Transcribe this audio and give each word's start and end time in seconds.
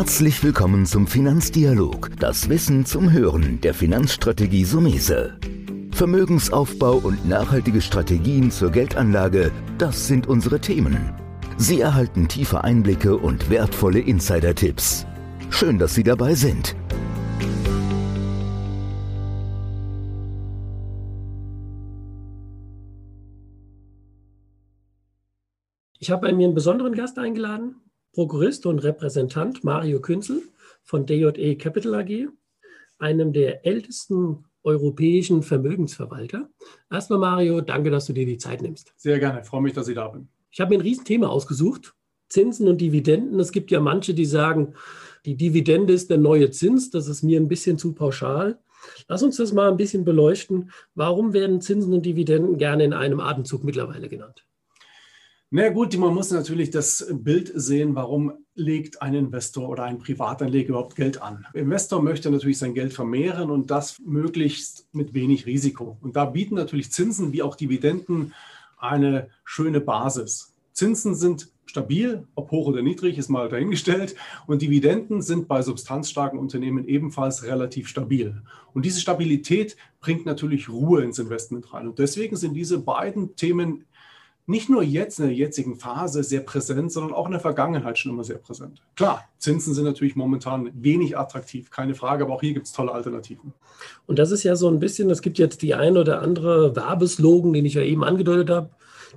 Herzlich 0.00 0.42
willkommen 0.42 0.86
zum 0.86 1.06
Finanzdialog, 1.06 2.12
das 2.18 2.48
Wissen 2.48 2.86
zum 2.86 3.12
Hören 3.12 3.60
der 3.60 3.74
Finanzstrategie 3.74 4.64
Sumese. 4.64 5.38
Vermögensaufbau 5.92 6.94
und 6.94 7.28
nachhaltige 7.28 7.82
Strategien 7.82 8.50
zur 8.50 8.70
Geldanlage, 8.70 9.52
das 9.76 10.06
sind 10.06 10.26
unsere 10.26 10.58
Themen. 10.58 11.12
Sie 11.58 11.82
erhalten 11.82 12.28
tiefe 12.28 12.64
Einblicke 12.64 13.14
und 13.14 13.50
wertvolle 13.50 14.00
Insider-Tipps. 14.00 15.04
Schön, 15.50 15.78
dass 15.78 15.94
Sie 15.94 16.02
dabei 16.02 16.34
sind. 16.34 16.74
Ich 25.98 26.10
habe 26.10 26.22
bei 26.22 26.32
mir 26.32 26.46
einen 26.46 26.54
besonderen 26.54 26.94
Gast 26.94 27.18
eingeladen, 27.18 27.74
Prokurist 28.12 28.66
und 28.66 28.80
Repräsentant 28.80 29.64
Mario 29.64 30.00
Künzel 30.00 30.42
von 30.82 31.06
DJE 31.06 31.56
Capital 31.56 31.94
AG, 31.94 32.28
einem 32.98 33.32
der 33.32 33.64
ältesten 33.64 34.44
europäischen 34.62 35.42
Vermögensverwalter. 35.42 36.50
Erstmal 36.90 37.18
Mario, 37.18 37.60
danke, 37.60 37.90
dass 37.90 38.06
du 38.06 38.12
dir 38.12 38.26
die 38.26 38.38
Zeit 38.38 38.62
nimmst. 38.62 38.92
Sehr 38.96 39.18
gerne, 39.18 39.40
ich 39.40 39.46
freue 39.46 39.62
mich, 39.62 39.72
dass 39.72 39.88
ich 39.88 39.94
da 39.94 40.08
bin. 40.08 40.28
Ich 40.50 40.60
habe 40.60 40.70
mir 40.70 40.78
ein 40.78 40.82
Riesenthema 40.82 41.28
ausgesucht, 41.28 41.94
Zinsen 42.28 42.68
und 42.68 42.80
Dividenden. 42.80 43.38
Es 43.40 43.52
gibt 43.52 43.70
ja 43.70 43.80
manche, 43.80 44.14
die 44.14 44.24
sagen, 44.24 44.74
die 45.24 45.36
Dividende 45.36 45.92
ist 45.92 46.10
der 46.10 46.18
neue 46.18 46.50
Zins. 46.50 46.90
Das 46.90 47.08
ist 47.08 47.22
mir 47.22 47.38
ein 47.38 47.48
bisschen 47.48 47.78
zu 47.78 47.92
pauschal. 47.92 48.58
Lass 49.08 49.22
uns 49.22 49.36
das 49.36 49.52
mal 49.52 49.70
ein 49.70 49.76
bisschen 49.76 50.04
beleuchten. 50.04 50.70
Warum 50.94 51.32
werden 51.32 51.60
Zinsen 51.60 51.92
und 51.92 52.06
Dividenden 52.06 52.56
gerne 52.56 52.84
in 52.84 52.92
einem 52.92 53.20
Atemzug 53.20 53.64
mittlerweile 53.64 54.08
genannt? 54.08 54.46
Na 55.52 55.68
gut, 55.68 55.98
man 55.98 56.14
muss 56.14 56.30
natürlich 56.30 56.70
das 56.70 57.04
Bild 57.10 57.50
sehen, 57.52 57.96
warum 57.96 58.34
legt 58.54 59.02
ein 59.02 59.14
Investor 59.14 59.68
oder 59.68 59.82
ein 59.82 59.98
Privatanleger 59.98 60.68
überhaupt 60.68 60.94
Geld 60.94 61.20
an. 61.20 61.44
Der 61.52 61.62
Investor 61.62 62.00
möchte 62.00 62.30
natürlich 62.30 62.58
sein 62.58 62.72
Geld 62.72 62.92
vermehren 62.92 63.50
und 63.50 63.68
das 63.68 63.98
möglichst 63.98 64.86
mit 64.92 65.12
wenig 65.12 65.46
Risiko. 65.46 65.98
Und 66.02 66.14
da 66.14 66.26
bieten 66.26 66.54
natürlich 66.54 66.92
Zinsen 66.92 67.32
wie 67.32 67.42
auch 67.42 67.56
Dividenden 67.56 68.32
eine 68.78 69.28
schöne 69.44 69.80
Basis. 69.80 70.54
Zinsen 70.72 71.16
sind 71.16 71.48
stabil, 71.66 72.28
ob 72.36 72.52
hoch 72.52 72.68
oder 72.68 72.80
niedrig, 72.80 73.18
ist 73.18 73.28
mal 73.28 73.48
dahingestellt. 73.48 74.14
Und 74.46 74.62
Dividenden 74.62 75.20
sind 75.20 75.48
bei 75.48 75.62
substanzstarken 75.62 76.38
Unternehmen 76.38 76.86
ebenfalls 76.86 77.42
relativ 77.42 77.88
stabil. 77.88 78.40
Und 78.72 78.84
diese 78.84 79.00
Stabilität 79.00 79.76
bringt 80.00 80.26
natürlich 80.26 80.68
Ruhe 80.68 81.02
ins 81.02 81.18
Investment 81.18 81.72
rein. 81.74 81.88
Und 81.88 81.98
deswegen 81.98 82.36
sind 82.36 82.54
diese 82.54 82.78
beiden 82.78 83.34
Themen 83.34 83.86
nicht 84.46 84.68
nur 84.68 84.82
jetzt 84.82 85.20
in 85.20 85.26
der 85.26 85.34
jetzigen 85.34 85.76
Phase 85.76 86.24
sehr 86.24 86.40
präsent, 86.40 86.90
sondern 86.90 87.12
auch 87.12 87.26
in 87.26 87.32
der 87.32 87.40
Vergangenheit 87.40 87.98
schon 87.98 88.12
immer 88.12 88.24
sehr 88.24 88.38
präsent. 88.38 88.82
Klar, 88.96 89.24
Zinsen 89.38 89.74
sind 89.74 89.84
natürlich 89.84 90.16
momentan 90.16 90.70
wenig 90.74 91.16
attraktiv, 91.16 91.70
keine 91.70 91.94
Frage, 91.94 92.24
aber 92.24 92.34
auch 92.34 92.40
hier 92.40 92.54
gibt 92.54 92.66
es 92.66 92.72
tolle 92.72 92.92
Alternativen. 92.92 93.52
Und 94.06 94.18
das 94.18 94.30
ist 94.30 94.42
ja 94.42 94.56
so 94.56 94.68
ein 94.68 94.80
bisschen, 94.80 95.08
es 95.10 95.22
gibt 95.22 95.38
jetzt 95.38 95.62
die 95.62 95.74
ein 95.74 95.96
oder 95.96 96.20
andere 96.20 96.74
Werbeslogan, 96.74 97.52
den 97.52 97.64
ich 97.64 97.74
ja 97.74 97.82
eben 97.82 98.02
angedeutet 98.02 98.50
habe. 98.50 98.70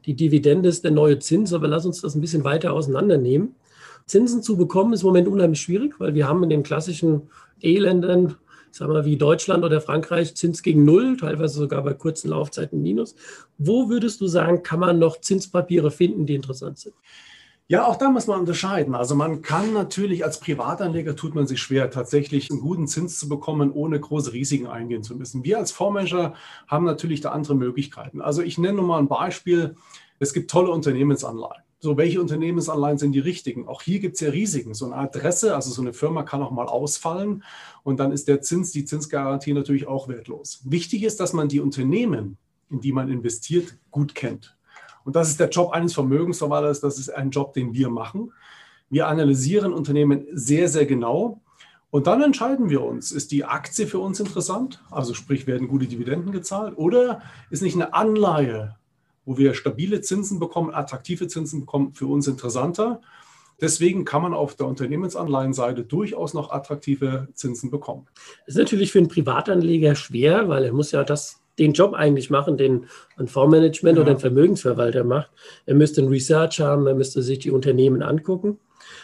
Die 0.05 0.15
Dividende 0.15 0.69
ist 0.69 0.83
der 0.83 0.91
neue 0.91 1.19
Zins, 1.19 1.53
aber 1.53 1.67
lass 1.67 1.85
uns 1.85 2.01
das 2.01 2.15
ein 2.15 2.21
bisschen 2.21 2.43
weiter 2.43 2.73
auseinandernehmen. 2.73 3.55
Zinsen 4.05 4.43
zu 4.43 4.57
bekommen 4.57 4.93
ist 4.93 5.01
im 5.01 5.07
Moment 5.07 5.27
unheimlich 5.27 5.61
schwierig, 5.61 5.99
weil 5.99 6.13
wir 6.13 6.27
haben 6.27 6.43
in 6.43 6.49
den 6.49 6.63
klassischen 6.63 7.29
E-Ländern 7.61 8.35
sagen 8.73 8.93
wir 8.93 9.05
wie 9.05 9.17
Deutschland 9.17 9.63
oder 9.63 9.81
Frankreich 9.81 10.35
Zins 10.35 10.63
gegen 10.63 10.83
Null, 10.83 11.17
teilweise 11.17 11.59
sogar 11.59 11.83
bei 11.83 11.93
kurzen 11.93 12.29
Laufzeiten 12.29 12.81
Minus. 12.81 13.15
Wo 13.57 13.89
würdest 13.89 14.19
du 14.19 14.27
sagen, 14.27 14.63
kann 14.63 14.79
man 14.79 14.99
noch 14.99 15.21
Zinspapiere 15.21 15.91
finden, 15.91 16.25
die 16.25 16.35
interessant 16.35 16.79
sind? 16.79 16.95
Ja, 17.67 17.87
auch 17.87 17.95
da 17.95 18.09
muss 18.09 18.27
man 18.27 18.41
unterscheiden. 18.41 18.93
Also 18.93 19.15
man 19.15 19.41
kann 19.41 19.73
natürlich 19.73 20.25
als 20.25 20.39
Privatanleger 20.39 21.15
tut 21.15 21.33
man 21.33 21.47
sich 21.47 21.61
schwer, 21.61 21.89
tatsächlich 21.89 22.51
einen 22.51 22.59
guten 22.59 22.87
Zins 22.87 23.17
zu 23.17 23.29
bekommen, 23.29 23.71
ohne 23.71 23.99
große 23.99 24.33
Risiken 24.33 24.67
eingehen 24.67 25.03
zu 25.03 25.15
müssen. 25.15 25.43
Wir 25.43 25.59
als 25.59 25.71
Fondsmanager 25.71 26.33
haben 26.67 26.85
natürlich 26.85 27.21
da 27.21 27.31
andere 27.31 27.55
Möglichkeiten. 27.55 28.21
Also 28.21 28.41
ich 28.41 28.57
nenne 28.57 28.77
nur 28.77 28.87
mal 28.87 28.99
ein 28.99 29.07
Beispiel. 29.07 29.75
Es 30.19 30.33
gibt 30.33 30.51
tolle 30.51 30.71
Unternehmensanleihen. 30.71 31.62
So, 31.83 31.97
welche 31.97 32.21
Unternehmensanleihen 32.21 32.97
sind 32.97 33.11
die 33.11 33.19
richtigen? 33.19 33.67
Auch 33.67 33.81
hier 33.81 33.99
gibt 33.99 34.15
es 34.15 34.21
ja 34.21 34.29
Risiken. 34.29 34.73
So 34.73 34.85
eine 34.85 34.95
Adresse, 34.95 35.53
also 35.53 35.69
so 35.69 35.81
eine 35.81 35.91
Firma 35.91 36.23
kann 36.23 36.41
auch 36.41 36.49
mal 36.51 36.67
ausfallen 36.67 37.43
und 37.83 37.99
dann 37.99 38.13
ist 38.13 38.29
der 38.29 38.39
Zins, 38.39 38.71
die 38.71 38.85
Zinsgarantie 38.85 39.51
natürlich 39.51 39.85
auch 39.85 40.07
wertlos. 40.07 40.61
Wichtig 40.63 41.03
ist, 41.03 41.19
dass 41.19 41.33
man 41.33 41.49
die 41.49 41.59
Unternehmen, 41.59 42.37
in 42.69 42.79
die 42.79 42.93
man 42.93 43.09
investiert, 43.09 43.75
gut 43.91 44.15
kennt. 44.15 44.55
Und 45.03 45.17
das 45.17 45.27
ist 45.27 45.41
der 45.41 45.49
Job 45.49 45.73
eines 45.73 45.93
Vermögensverwalters, 45.93 46.79
das 46.79 46.97
ist 46.97 47.09
ein 47.09 47.31
Job, 47.31 47.51
den 47.51 47.73
wir 47.73 47.89
machen. 47.89 48.31
Wir 48.89 49.09
analysieren 49.09 49.73
Unternehmen 49.73 50.25
sehr, 50.31 50.69
sehr 50.69 50.85
genau 50.85 51.41
und 51.89 52.07
dann 52.07 52.21
entscheiden 52.21 52.69
wir 52.69 52.81
uns, 52.81 53.11
ist 53.11 53.33
die 53.33 53.43
Aktie 53.43 53.87
für 53.87 53.99
uns 53.99 54.21
interessant, 54.21 54.81
also 54.89 55.13
sprich 55.13 55.47
werden 55.47 55.67
gute 55.67 55.87
Dividenden 55.87 56.31
gezahlt 56.31 56.77
oder 56.77 57.21
ist 57.49 57.61
nicht 57.61 57.75
eine 57.75 57.93
Anleihe 57.93 58.77
wo 59.25 59.37
wir 59.37 59.53
stabile 59.53 60.01
Zinsen 60.01 60.39
bekommen, 60.39 60.73
attraktive 60.73 61.27
Zinsen 61.27 61.61
bekommen, 61.61 61.93
für 61.93 62.07
uns 62.07 62.27
interessanter. 62.27 63.01
Deswegen 63.61 64.03
kann 64.03 64.21
man 64.21 64.33
auf 64.33 64.55
der 64.55 64.67
Unternehmensanleihenseite 64.67 65.83
durchaus 65.83 66.33
noch 66.33 66.51
attraktive 66.51 67.27
Zinsen 67.33 67.69
bekommen. 67.71 68.07
Das 68.45 68.55
ist 68.55 68.59
natürlich 68.59 68.91
für 68.91 68.99
einen 68.99 69.07
Privatanleger 69.07 69.95
schwer, 69.95 70.49
weil 70.49 70.65
er 70.65 70.73
muss 70.73 70.91
ja 70.91 71.03
das, 71.03 71.41
den 71.59 71.73
Job 71.73 71.93
eigentlich 71.93 72.29
machen, 72.29 72.57
den 72.57 72.87
ein 73.15 73.27
Fondsmanagement 73.27 73.97
ja. 73.97 74.01
oder 74.01 74.11
ein 74.11 74.19
Vermögensverwalter 74.19 75.03
macht. 75.03 75.29
Er 75.65 75.75
müsste 75.75 76.01
ein 76.01 76.07
Research 76.07 76.59
haben, 76.59 76.87
er 76.87 76.95
müsste 76.95 77.21
sich 77.21 77.39
die 77.39 77.51
Unternehmen 77.51 78.01
angucken. 78.01 78.59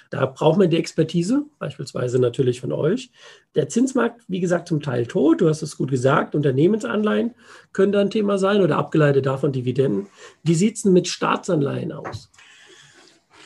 Da 0.10 0.26
braucht 0.26 0.58
man 0.58 0.70
die 0.70 0.78
Expertise, 0.78 1.46
beispielsweise 1.60 2.20
natürlich 2.20 2.62
von 2.62 2.72
euch. 2.72 3.12
Der 3.56 3.70
Zinsmarkt, 3.70 4.22
wie 4.28 4.40
gesagt, 4.40 4.68
zum 4.68 4.82
Teil 4.82 5.06
tot. 5.06 5.42
Du 5.42 5.50
hast 5.50 5.62
es 5.62 5.78
gut 5.78 5.92
gesagt. 5.92 6.36
Unternehmensanleihen 6.36 7.36
können 7.74 7.92
da 7.92 8.00
ein 8.00 8.10
Thema 8.10 8.38
sein 8.38 8.62
oder 8.62 8.78
abgeleitet 8.78 9.26
davon 9.26 9.52
Dividenden. 9.52 10.08
Wie 10.44 10.56
sieht 10.56 10.78
es 10.78 10.84
denn 10.84 10.94
mit 10.94 11.08
Staatsanleihen 11.08 11.92
aus? 11.92 12.32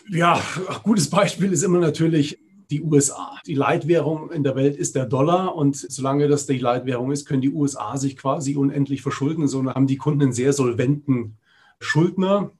Ja, 0.09 0.35
ein 0.67 0.75
gutes 0.83 1.09
Beispiel 1.09 1.53
ist 1.53 1.63
immer 1.63 1.79
natürlich 1.79 2.39
die 2.69 2.81
USA. 2.81 3.37
Die 3.45 3.55
Leitwährung 3.55 4.31
in 4.31 4.43
der 4.43 4.55
Welt 4.55 4.75
ist 4.75 4.95
der 4.95 5.05
Dollar 5.05 5.55
und 5.55 5.75
solange 5.75 6.27
das 6.27 6.45
die 6.47 6.57
Leitwährung 6.57 7.11
ist, 7.11 7.27
können 7.27 7.41
die 7.41 7.51
USA 7.51 7.97
sich 7.97 8.17
quasi 8.17 8.55
unendlich 8.55 9.01
verschulden. 9.01 9.47
So 9.47 9.63
haben 9.65 9.87
die 9.87 9.97
Kunden 9.97 10.23
einen 10.23 10.33
sehr 10.33 10.53
solventen 10.53 11.37
Schuldner. 11.79 12.51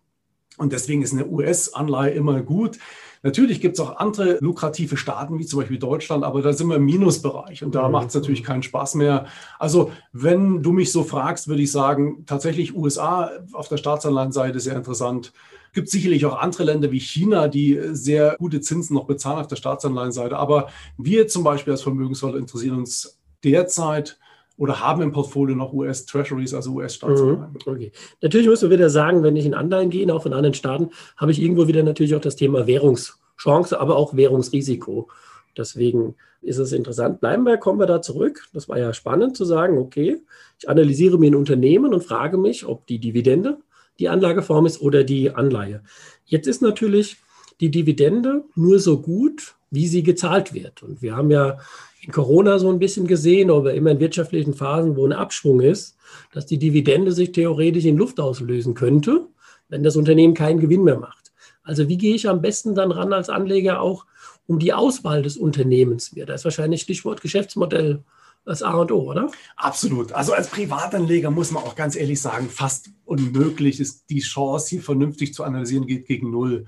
Und 0.58 0.72
deswegen 0.72 1.02
ist 1.02 1.14
eine 1.14 1.28
US-Anleihe 1.28 2.12
immer 2.12 2.42
gut. 2.42 2.78
Natürlich 3.24 3.62
gibt 3.62 3.76
es 3.76 3.80
auch 3.80 3.96
andere 3.98 4.38
lukrative 4.42 4.98
Staaten, 4.98 5.40
wie 5.40 5.46
zum 5.46 5.62
Beispiel 5.62 5.80
Deutschland, 5.80 6.26
aber 6.26 6.42
da 6.42 6.52
sind 6.52 6.68
wir 6.68 6.76
im 6.76 6.84
Minusbereich 6.84 7.64
und 7.64 7.74
da 7.74 7.88
mhm. 7.88 7.94
macht 7.94 8.10
es 8.10 8.16
natürlich 8.16 8.44
keinen 8.44 8.64
Spaß 8.64 8.96
mehr. 8.96 9.28
Also, 9.60 9.92
wenn 10.12 10.62
du 10.62 10.74
mich 10.74 10.92
so 10.92 11.04
fragst, 11.04 11.48
würde 11.48 11.62
ich 11.62 11.72
sagen, 11.72 12.26
tatsächlich 12.26 12.76
USA 12.76 13.32
auf 13.54 13.70
der 13.70 13.78
Staatsanleihenseite 13.78 14.60
sehr 14.60 14.76
interessant. 14.76 15.32
Es 15.68 15.74
gibt 15.74 15.90
sicherlich 15.90 16.26
auch 16.26 16.38
andere 16.38 16.66
Länder 16.66 16.92
wie 16.92 17.00
China, 17.00 17.48
die 17.48 17.80
sehr 17.94 18.36
gute 18.38 18.60
Zinsen 18.60 18.94
noch 18.94 19.06
bezahlen 19.06 19.40
auf 19.40 19.48
der 19.48 19.56
Staatsanleihenseite. 19.56 20.38
Aber 20.38 20.68
wir 20.98 21.28
zum 21.28 21.46
Beispiel 21.46 21.72
als 21.72 21.82
Vermögensverwalter 21.82 22.40
interessieren 22.40 22.78
uns 22.78 23.20
derzeit 23.44 24.20
oder 24.58 24.80
haben 24.80 25.02
im 25.02 25.12
Portfolio 25.12 25.56
noch 25.56 25.74
US-Treasuries, 25.74 26.54
also 26.54 26.74
US-Staatsanleihen. 26.74 27.54
Mhm, 27.54 27.58
okay. 27.66 27.92
Natürlich 28.22 28.48
müssen 28.48 28.70
wir 28.70 28.78
wieder 28.78 28.90
sagen, 28.90 29.24
wenn 29.24 29.36
ich 29.36 29.46
in 29.46 29.54
Anleihen 29.54 29.90
gehe, 29.90 30.14
auch 30.14 30.24
von 30.24 30.34
anderen 30.34 30.54
Staaten, 30.54 30.92
habe 31.18 31.32
ich 31.32 31.42
irgendwo 31.42 31.68
wieder 31.68 31.84
natürlich 31.84 32.16
auch 32.16 32.22
das 32.22 32.36
Thema 32.36 32.68
Währungschance, 32.68 33.80
aber 33.80 33.96
auch 33.96 34.16
Währungsrisiko. 34.16 35.10
Deswegen 35.58 36.16
ist 36.42 36.58
es 36.58 36.72
interessant. 36.72 37.20
Bleiben 37.20 37.44
wir, 37.46 37.58
kommen 37.58 37.80
wir 37.80 37.88
da 37.88 38.02
zurück. 38.02 38.48
Das 38.54 38.70
war 38.70 38.78
ja 38.78 38.94
spannend 38.94 39.38
zu 39.38 39.46
sagen, 39.46 39.78
okay, 39.78 40.22
ich 40.60 40.70
analysiere 40.70 41.18
mir 41.18 41.32
ein 41.32 41.36
Unternehmen 41.36 41.94
und 41.94 42.04
frage 42.04 42.38
mich, 42.38 42.66
ob 42.66 42.86
die 42.88 43.00
Dividende 43.00 43.58
die 44.00 44.10
Anlageform 44.10 44.66
ist 44.66 44.82
oder 44.82 45.04
die 45.04 45.32
Anleihe. 45.32 45.84
Jetzt 46.26 46.48
ist 46.48 46.62
natürlich 46.62 47.18
die 47.60 47.70
Dividende 47.70 48.44
nur 48.56 48.80
so 48.80 49.00
gut, 49.00 49.56
wie 49.70 49.88
sie 49.88 50.04
gezahlt 50.04 50.54
wird. 50.54 50.84
Und 50.84 51.02
wir 51.02 51.16
haben 51.16 51.32
ja 51.32 51.60
in 52.04 52.12
Corona 52.12 52.60
so 52.60 52.70
ein 52.70 52.80
bisschen 52.80 53.08
gesehen, 53.08 53.50
aber 53.50 53.74
immer 53.74 53.92
in 53.92 54.00
wirtschaftlichen 54.00 54.54
Phasen, 54.54 54.96
wo 54.98 55.06
ein 55.06 55.14
Abschwung 55.14 55.62
ist, 55.62 55.98
dass 56.32 56.46
die 56.46 56.58
Dividende 56.58 57.14
sich 57.14 57.32
theoretisch 57.32 57.86
in 57.86 57.98
Luft 57.98 58.20
auslösen 58.20 58.74
könnte, 58.74 59.28
wenn 59.70 59.84
das 59.84 59.96
Unternehmen 59.96 60.34
keinen 60.34 60.60
Gewinn 60.60 60.84
mehr 60.84 61.00
macht. 61.00 61.32
Also 61.64 61.88
wie 61.88 61.98
gehe 61.98 62.16
ich 62.16 62.28
am 62.28 62.42
besten 62.42 62.76
dann 62.76 62.92
ran 62.92 63.14
als 63.14 63.30
Anleger 63.30 63.80
auch 63.80 64.06
um 64.48 64.60
die 64.60 64.74
Auswahl 64.74 65.22
des 65.22 65.38
Unternehmens 65.38 66.12
mir? 66.14 66.26
Da 66.26 66.34
ist 66.34 66.44
wahrscheinlich 66.44 66.82
Stichwort 66.82 67.22
Geschäftsmodell 67.22 68.04
das 68.46 68.62
A 68.62 68.74
und 68.74 68.92
O, 68.92 69.10
oder? 69.10 69.32
Absolut. 69.56 70.12
Also 70.12 70.34
als 70.34 70.50
Privatanleger 70.50 71.32
muss 71.32 71.52
man 71.52 71.64
auch 71.64 71.76
ganz 71.76 71.96
ehrlich 71.96 72.22
sagen, 72.22 72.50
fast 72.50 72.90
unmöglich 73.06 73.80
ist 73.80 74.10
die 74.10 74.20
Chance, 74.20 74.70
hier 74.72 74.82
vernünftig 74.82 75.34
zu 75.34 75.46
analysieren, 75.46 75.88
geht 75.88 76.06
gegen 76.06 76.32
Null. 76.32 76.66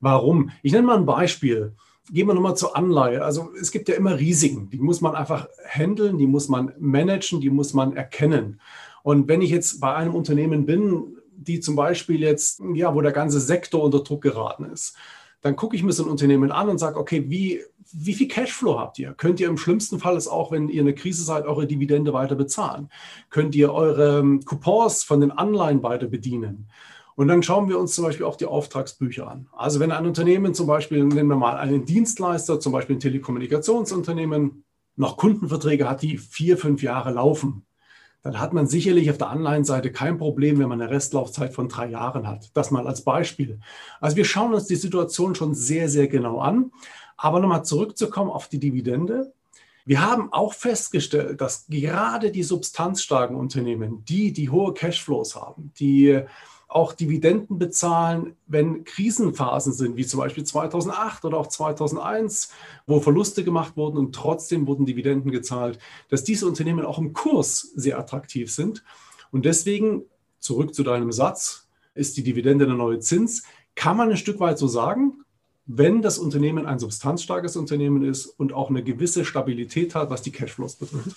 Warum? 0.00 0.50
Ich 0.62 0.72
nenne 0.72 0.88
mal 0.88 0.96
ein 0.96 1.06
Beispiel. 1.06 1.74
Gehen 2.10 2.26
wir 2.26 2.34
nochmal 2.34 2.56
zur 2.56 2.76
Anleihe. 2.76 3.24
Also 3.24 3.50
es 3.58 3.70
gibt 3.70 3.88
ja 3.88 3.94
immer 3.94 4.18
Risiken, 4.18 4.68
die 4.68 4.78
muss 4.78 5.00
man 5.00 5.14
einfach 5.14 5.48
handeln, 5.66 6.18
die 6.18 6.26
muss 6.26 6.48
man 6.48 6.72
managen, 6.78 7.40
die 7.40 7.50
muss 7.50 7.72
man 7.72 7.96
erkennen. 7.96 8.60
Und 9.02 9.26
wenn 9.28 9.40
ich 9.42 9.50
jetzt 9.50 9.80
bei 9.80 9.94
einem 9.94 10.14
Unternehmen 10.14 10.66
bin, 10.66 11.16
die 11.36 11.60
zum 11.60 11.76
Beispiel 11.76 12.20
jetzt, 12.20 12.62
ja, 12.74 12.94
wo 12.94 13.00
der 13.00 13.12
ganze 13.12 13.40
Sektor 13.40 13.82
unter 13.82 14.00
Druck 14.00 14.22
geraten 14.22 14.66
ist, 14.66 14.96
dann 15.40 15.56
gucke 15.56 15.76
ich 15.76 15.82
mir 15.82 15.92
so 15.92 16.04
ein 16.04 16.10
Unternehmen 16.10 16.52
an 16.52 16.68
und 16.68 16.78
sage, 16.78 16.98
okay, 16.98 17.24
wie 17.28 17.60
wie 17.96 18.14
viel 18.14 18.28
Cashflow 18.28 18.78
habt 18.78 18.98
ihr? 18.98 19.12
Könnt 19.12 19.40
ihr 19.40 19.48
im 19.48 19.56
schlimmsten 19.56 19.98
Fall 19.98 20.16
es 20.16 20.26
auch, 20.26 20.50
wenn 20.50 20.68
ihr 20.68 20.80
in 20.80 20.86
der 20.86 20.94
Krise 20.94 21.22
seid, 21.22 21.46
eure 21.46 21.66
Dividende 21.66 22.12
weiter 22.12 22.34
bezahlen? 22.34 22.88
Könnt 23.30 23.54
ihr 23.54 23.72
eure 23.72 24.18
ähm, 24.18 24.44
Coupons 24.44 25.04
von 25.04 25.20
den 25.20 25.30
Anleihen 25.30 25.82
weiter 25.82 26.06
bedienen? 26.06 26.66
Und 27.16 27.28
dann 27.28 27.42
schauen 27.42 27.68
wir 27.68 27.78
uns 27.78 27.94
zum 27.94 28.04
Beispiel 28.04 28.26
auch 28.26 28.36
die 28.36 28.46
Auftragsbücher 28.46 29.28
an. 29.28 29.48
Also 29.52 29.78
wenn 29.80 29.92
ein 29.92 30.06
Unternehmen 30.06 30.54
zum 30.54 30.66
Beispiel, 30.66 31.04
nehmen 31.04 31.28
wir 31.28 31.36
mal 31.36 31.56
einen 31.56 31.84
Dienstleister, 31.84 32.58
zum 32.58 32.72
Beispiel 32.72 32.96
ein 32.96 33.00
Telekommunikationsunternehmen, 33.00 34.64
noch 34.96 35.16
Kundenverträge 35.16 35.88
hat, 35.88 36.02
die 36.02 36.18
vier, 36.18 36.58
fünf 36.58 36.82
Jahre 36.82 37.12
laufen, 37.12 37.66
dann 38.22 38.40
hat 38.40 38.52
man 38.54 38.66
sicherlich 38.66 39.10
auf 39.10 39.18
der 39.18 39.28
Anleihenseite 39.28 39.92
kein 39.92 40.16
Problem, 40.16 40.58
wenn 40.58 40.68
man 40.68 40.80
eine 40.80 40.90
Restlaufzeit 40.90 41.52
von 41.52 41.68
drei 41.68 41.88
Jahren 41.88 42.26
hat. 42.26 42.50
Das 42.54 42.70
mal 42.70 42.86
als 42.86 43.02
Beispiel. 43.02 43.60
Also 44.00 44.16
wir 44.16 44.24
schauen 44.24 44.54
uns 44.54 44.66
die 44.66 44.76
Situation 44.76 45.34
schon 45.34 45.54
sehr, 45.54 45.88
sehr 45.88 46.08
genau 46.08 46.38
an. 46.38 46.72
Aber 47.16 47.38
nochmal 47.38 47.64
zurückzukommen 47.64 48.30
auf 48.30 48.48
die 48.48 48.58
Dividende. 48.58 49.32
Wir 49.84 50.00
haben 50.00 50.32
auch 50.32 50.54
festgestellt, 50.54 51.40
dass 51.42 51.66
gerade 51.68 52.30
die 52.30 52.42
substanzstarken 52.42 53.36
Unternehmen, 53.36 54.04
die, 54.06 54.32
die 54.32 54.48
hohe 54.48 54.72
Cashflows 54.72 55.36
haben, 55.36 55.72
die 55.78 56.22
auch 56.68 56.92
Dividenden 56.92 57.58
bezahlen, 57.58 58.36
wenn 58.46 58.84
Krisenphasen 58.84 59.72
sind, 59.72 59.96
wie 59.96 60.06
zum 60.06 60.20
Beispiel 60.20 60.44
2008 60.44 61.24
oder 61.24 61.38
auch 61.38 61.46
2001, 61.46 62.50
wo 62.86 63.00
Verluste 63.00 63.44
gemacht 63.44 63.76
wurden 63.76 63.98
und 63.98 64.14
trotzdem 64.14 64.66
wurden 64.66 64.86
Dividenden 64.86 65.30
gezahlt, 65.30 65.78
dass 66.08 66.24
diese 66.24 66.46
Unternehmen 66.46 66.84
auch 66.84 66.98
im 66.98 67.12
Kurs 67.12 67.72
sehr 67.74 67.98
attraktiv 67.98 68.52
sind. 68.52 68.82
Und 69.30 69.44
deswegen, 69.44 70.02
zurück 70.38 70.74
zu 70.74 70.82
deinem 70.82 71.12
Satz, 71.12 71.68
ist 71.94 72.16
die 72.16 72.22
Dividende 72.22 72.66
der 72.66 72.74
neue 72.74 72.98
Zins, 72.98 73.44
kann 73.74 73.96
man 73.96 74.10
ein 74.10 74.16
Stück 74.16 74.40
weit 74.40 74.58
so 74.58 74.66
sagen, 74.66 75.24
wenn 75.66 76.02
das 76.02 76.18
Unternehmen 76.18 76.66
ein 76.66 76.78
substanzstarkes 76.78 77.56
Unternehmen 77.56 78.04
ist 78.04 78.26
und 78.26 78.52
auch 78.52 78.68
eine 78.68 78.82
gewisse 78.82 79.24
Stabilität 79.24 79.94
hat, 79.94 80.10
was 80.10 80.22
die 80.22 80.32
Cashflows 80.32 80.76
betrifft. 80.76 81.16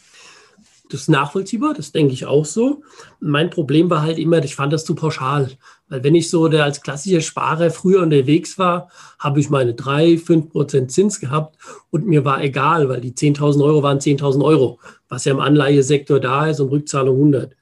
Das 0.90 1.02
ist 1.02 1.10
nachvollziehbar, 1.10 1.74
das 1.74 1.92
denke 1.92 2.14
ich 2.14 2.26
auch 2.26 2.46
so. 2.46 2.82
Mein 3.20 3.50
Problem 3.50 3.90
war 3.90 4.04
halt 4.04 4.18
immer, 4.18 4.42
ich 4.44 4.56
fand 4.56 4.72
das 4.72 4.86
zu 4.86 4.96
pauschal. 4.96 5.50
Weil 5.90 6.04
wenn 6.04 6.16
ich 6.16 6.30
so 6.30 6.48
der 6.48 6.64
als 6.64 6.82
klassischer 6.82 7.22
Sparer 7.22 7.72
früher 7.72 8.02
unterwegs 8.02 8.58
war, 8.58 8.90
habe 9.20 9.40
ich 9.40 9.50
meine 9.50 9.74
3, 9.74 10.18
5 10.18 10.50
Prozent 10.50 10.92
Zins 10.92 11.20
gehabt 11.20 11.58
und 11.90 12.08
mir 12.08 12.24
war 12.24 12.42
egal, 12.42 12.88
weil 12.88 13.02
die 13.02 13.12
10.000 13.12 13.64
Euro 13.64 13.84
waren 13.84 14.00
10.000 14.00 14.44
Euro, 14.44 14.80
was 15.10 15.26
ja 15.26 15.34
im 15.34 15.40
Anleihesektor 15.40 16.20
da 16.20 16.48
ist 16.48 16.60
und 16.60 16.70
Rückzahlung 16.70 17.16
100. 17.18 17.56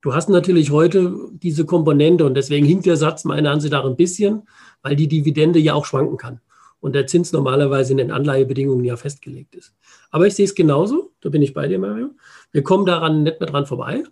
Du 0.00 0.14
hast 0.14 0.28
natürlich 0.28 0.70
heute 0.70 1.12
diese 1.32 1.66
Komponente 1.66 2.24
und 2.24 2.34
deswegen 2.34 2.66
hinkt 2.66 2.86
der 2.86 2.96
Satz 2.96 3.24
meiner 3.24 3.50
Ansicht 3.50 3.72
nach 3.72 3.84
ein 3.84 3.96
bisschen, 3.96 4.42
weil 4.82 4.94
die 4.94 5.08
Dividende 5.08 5.58
ja 5.58 5.74
auch 5.74 5.84
schwanken 5.84 6.16
kann 6.16 6.40
und 6.80 6.94
der 6.94 7.06
Zins 7.08 7.32
normalerweise 7.32 7.92
in 7.92 7.98
den 7.98 8.12
Anleihebedingungen 8.12 8.84
ja 8.84 8.96
festgelegt 8.96 9.54
ist. 9.56 9.74
Aber 10.10 10.26
ich 10.26 10.34
sehe 10.34 10.44
es 10.44 10.54
genauso, 10.54 11.07
da 11.20 11.28
bin 11.28 11.42
ich 11.42 11.54
bei 11.54 11.68
dir, 11.68 11.78
Mario. 11.78 12.10
Wir 12.52 12.62
kommen 12.62 12.86
daran 12.86 13.22
nicht 13.22 13.40
mehr 13.40 13.48
dran 13.48 13.66
vorbei. 13.66 14.04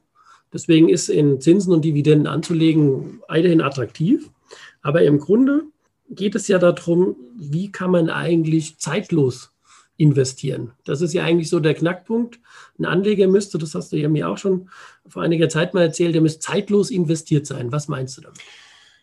Deswegen 0.52 0.88
ist 0.88 1.08
in 1.08 1.40
Zinsen 1.40 1.72
und 1.72 1.84
Dividenden 1.84 2.26
anzulegen 2.26 3.20
weiterhin 3.28 3.60
attraktiv. 3.60 4.30
Aber 4.82 5.02
im 5.02 5.18
Grunde 5.18 5.62
geht 6.08 6.34
es 6.34 6.48
ja 6.48 6.58
darum, 6.58 7.16
wie 7.36 7.70
kann 7.70 7.90
man 7.90 8.10
eigentlich 8.10 8.78
zeitlos 8.78 9.52
investieren. 9.96 10.72
Das 10.84 11.00
ist 11.00 11.14
ja 11.14 11.24
eigentlich 11.24 11.48
so 11.48 11.58
der 11.58 11.74
Knackpunkt. 11.74 12.38
Ein 12.78 12.84
Anleger 12.84 13.26
müsste, 13.28 13.58
das 13.58 13.74
hast 13.74 13.92
du 13.92 13.96
ja 13.96 14.08
mir 14.08 14.28
auch 14.28 14.38
schon 14.38 14.68
vor 15.08 15.22
einiger 15.22 15.48
Zeit 15.48 15.74
mal 15.74 15.82
erzählt, 15.82 16.14
der 16.14 16.22
müsste 16.22 16.40
zeitlos 16.40 16.90
investiert 16.90 17.46
sein. 17.46 17.72
Was 17.72 17.88
meinst 17.88 18.18
du 18.18 18.22
damit? 18.22 18.38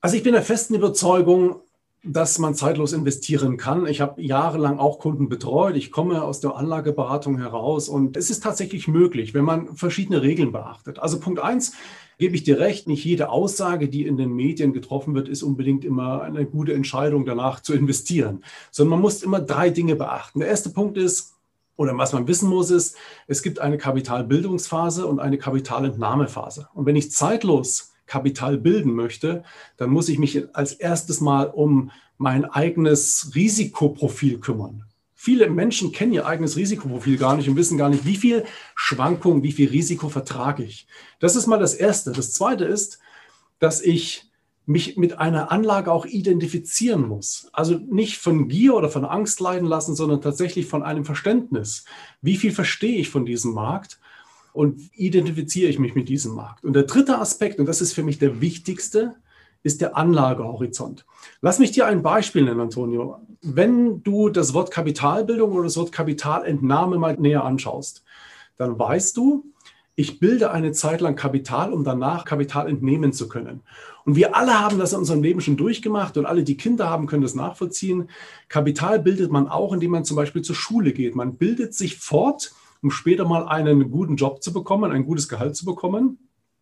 Also 0.02 0.18
ich 0.18 0.24
bin 0.24 0.34
der 0.34 0.44
festen 0.44 0.76
Überzeugung, 0.76 1.62
dass 2.04 2.38
man 2.38 2.54
zeitlos 2.54 2.92
investieren 2.92 3.56
kann. 3.56 3.88
Ich 3.88 4.02
habe 4.02 4.22
jahrelang 4.22 4.78
auch 4.78 5.00
Kunden 5.00 5.30
betreut. 5.30 5.78
Ich 5.78 5.90
komme 5.90 6.22
aus 6.22 6.42
der 6.42 6.58
Anlageberatung 6.58 7.38
heraus 7.38 7.88
und 7.88 8.18
es 8.18 8.30
ist 8.30 8.44
tatsächlich 8.44 8.90
möglich, 8.90 9.34
wenn 9.34 9.46
man 9.46 9.76
verschiedene 9.76 10.22
Regeln 10.22 10.52
beachtet. 10.52 11.00
Also 11.00 11.20
Punkt 11.22 11.40
eins, 11.40 11.74
gebe 12.18 12.36
ich 12.36 12.44
dir 12.44 12.60
recht, 12.60 12.88
nicht 12.88 13.06
jede 13.06 13.30
Aussage, 13.30 13.88
die 13.88 14.06
in 14.06 14.18
den 14.18 14.34
Medien 14.34 14.74
getroffen 14.74 15.16
wird, 15.16 15.30
ist 15.30 15.44
unbedingt 15.44 15.86
immer 15.86 16.22
eine 16.22 16.46
gute 16.46 16.74
Entscheidung 16.74 17.26
danach 17.26 17.62
zu 17.62 17.74
investieren, 17.74 18.44
sondern 18.70 18.92
man 18.92 19.02
muss 19.02 19.24
immer 19.24 19.40
drei 19.40 19.70
Dinge 19.70 19.96
beachten. 19.96 20.40
Der 20.40 20.50
erste 20.50 20.72
Punkt 20.72 20.98
ist, 20.98 21.36
oder 21.78 21.98
was 21.98 22.14
man 22.14 22.28
wissen 22.28 22.50
muss, 22.50 22.70
ist, 22.70 22.98
es 23.28 23.42
gibt 23.42 23.60
eine 23.60 23.78
Kapitalbildungsphase 23.78 25.08
und 25.08 25.20
eine 25.20 25.38
Kapitalentnahmephase. 25.38 26.68
Und 26.74 26.86
wenn 26.86 26.98
ich 26.98 27.12
zeitlos 27.12 27.93
Kapital 28.06 28.58
bilden 28.58 28.94
möchte, 28.94 29.44
dann 29.78 29.90
muss 29.90 30.10
ich 30.10 30.20
mich 30.20 30.44
als 30.56 30.74
erstes 30.74 31.22
mal 31.22 31.46
um 31.46 31.92
mein 32.18 32.46
eigenes 32.46 33.32
Risikoprofil 33.36 34.40
kümmern. 34.40 34.86
Viele 35.14 35.50
Menschen 35.50 35.94
kennen 35.94 36.12
ihr 36.12 36.26
eigenes 36.26 36.58
Risikoprofil 36.58 37.18
gar 37.18 37.38
nicht 37.38 37.48
und 37.48 37.56
wissen 37.56 37.78
gar 37.78 37.90
nicht, 37.90 38.06
wie 38.06 38.18
viel 38.18 38.44
Schwankung, 38.76 39.42
wie 39.42 39.54
viel 39.54 39.70
Risiko 39.70 40.10
vertrage 40.10 40.64
ich. 40.64 40.86
Das 41.20 41.38
ist 41.38 41.48
mal 41.48 41.60
das 41.60 41.74
Erste. 41.74 42.12
Das 42.12 42.34
Zweite 42.34 42.66
ist, 42.66 43.00
dass 43.60 43.82
ich 43.82 44.30
mich 44.66 44.98
mit 44.98 45.20
einer 45.20 45.52
Anlage 45.52 45.92
auch 45.92 46.06
identifizieren 46.06 47.08
muss. 47.08 47.50
Also 47.54 47.76
nicht 47.90 48.18
von 48.18 48.48
Gier 48.48 48.76
oder 48.76 48.90
von 48.90 49.06
Angst 49.06 49.40
leiden 49.40 49.68
lassen, 49.68 49.96
sondern 49.96 50.22
tatsächlich 50.22 50.66
von 50.66 50.84
einem 50.84 51.06
Verständnis. 51.06 51.86
Wie 52.22 52.38
viel 52.38 52.52
verstehe 52.52 52.98
ich 52.98 53.10
von 53.10 53.26
diesem 53.26 53.54
Markt 53.54 54.00
und 54.54 54.80
identifiziere 54.96 55.70
ich 55.70 55.80
mich 55.80 55.96
mit 55.96 56.08
diesem 56.10 56.36
Markt. 56.36 56.64
Und 56.64 56.74
der 56.74 56.84
dritte 56.84 57.20
Aspekt, 57.20 57.60
und 57.60 57.66
das 57.66 57.82
ist 57.82 57.94
für 57.94 58.04
mich 58.04 58.20
der 58.20 58.40
wichtigste, 58.40 59.16
ist 59.64 59.82
der 59.82 59.98
Anlagehorizont. 59.98 61.06
Lass 61.42 61.60
mich 61.60 61.72
dir 61.72 61.88
ein 61.88 62.04
Beispiel 62.04 62.44
nennen, 62.44 62.60
Antonio. 62.60 63.20
Wenn 63.42 64.04
du 64.04 64.30
das 64.30 64.54
Wort 64.54 64.72
Kapitalbildung 64.72 65.52
oder 65.52 65.64
das 65.64 65.78
Wort 65.78 65.92
Kapitalentnahme 65.92 66.98
mal 66.98 67.18
näher 67.18 67.44
anschaust, 67.44 68.04
dann 68.58 68.78
weißt 68.78 69.18
du, 69.18 69.46
ich 69.96 70.20
bilde 70.20 70.52
eine 70.52 70.72
Zeit 70.72 71.02
lang 71.02 71.16
Kapital, 71.16 71.72
um 71.72 71.84
danach 71.84 72.26
Kapital 72.26 72.68
entnehmen 72.68 73.14
zu 73.14 73.30
können. 73.30 73.62
Und 74.06 74.16
wir 74.16 74.36
alle 74.36 74.60
haben 74.60 74.80
das 74.80 74.94
in 74.94 75.00
unserem 75.00 75.22
Leben 75.22 75.40
schon 75.40 75.56
durchgemacht 75.56 76.18
und 76.18 76.26
alle, 76.26 76.44
die 76.44 76.58
Kinder 76.58 76.90
haben, 76.90 77.06
können 77.06 77.22
das 77.22 77.36
nachvollziehen. 77.36 78.10
Kapital 78.50 79.00
bildet 79.00 79.32
man 79.32 79.48
auch, 79.48 79.72
indem 79.72 79.92
man 79.92 80.04
zum 80.04 80.18
Beispiel 80.18 80.42
zur 80.42 80.56
Schule 80.56 80.94
geht. 80.94 81.16
Man 81.16 81.36
bildet 81.36 81.76
sich 81.76 81.98
fort, 81.98 82.54
um 82.84 82.92
später 82.92 83.26
mal 83.26 83.48
einen 83.48 83.90
guten 83.90 84.18
Job 84.18 84.44
zu 84.44 84.54
bekommen, 84.54 84.92
ein 84.92 85.06
gutes 85.06 85.30
Gehalt 85.30 85.56
zu 85.56 85.66
bekommen. 85.66 86.20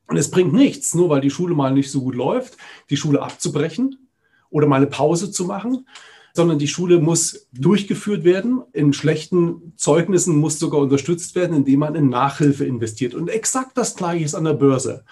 Und 0.07 0.17
es 0.17 0.29
bringt 0.29 0.53
nichts, 0.53 0.93
nur 0.93 1.09
weil 1.09 1.21
die 1.21 1.31
Schule 1.31 1.55
mal 1.55 1.73
nicht 1.73 1.91
so 1.91 2.01
gut 2.01 2.15
läuft, 2.15 2.57
die 2.89 2.97
Schule 2.97 3.21
abzubrechen 3.21 4.07
oder 4.49 4.67
mal 4.67 4.77
eine 4.77 4.87
Pause 4.87 5.31
zu 5.31 5.45
machen, 5.45 5.87
sondern 6.33 6.59
die 6.59 6.67
Schule 6.67 6.99
muss 6.99 7.47
durchgeführt 7.53 8.23
werden. 8.23 8.61
In 8.71 8.93
schlechten 8.93 9.73
Zeugnissen 9.77 10.37
muss 10.37 10.59
sogar 10.59 10.81
unterstützt 10.81 11.35
werden, 11.35 11.57
indem 11.57 11.79
man 11.79 11.95
in 11.95 12.09
Nachhilfe 12.09 12.65
investiert. 12.65 13.15
Und 13.15 13.29
exakt 13.29 13.77
das 13.77 13.95
Gleiche 13.95 14.25
ist 14.25 14.35
an 14.35 14.43
der 14.43 14.53
Börse. 14.53 15.03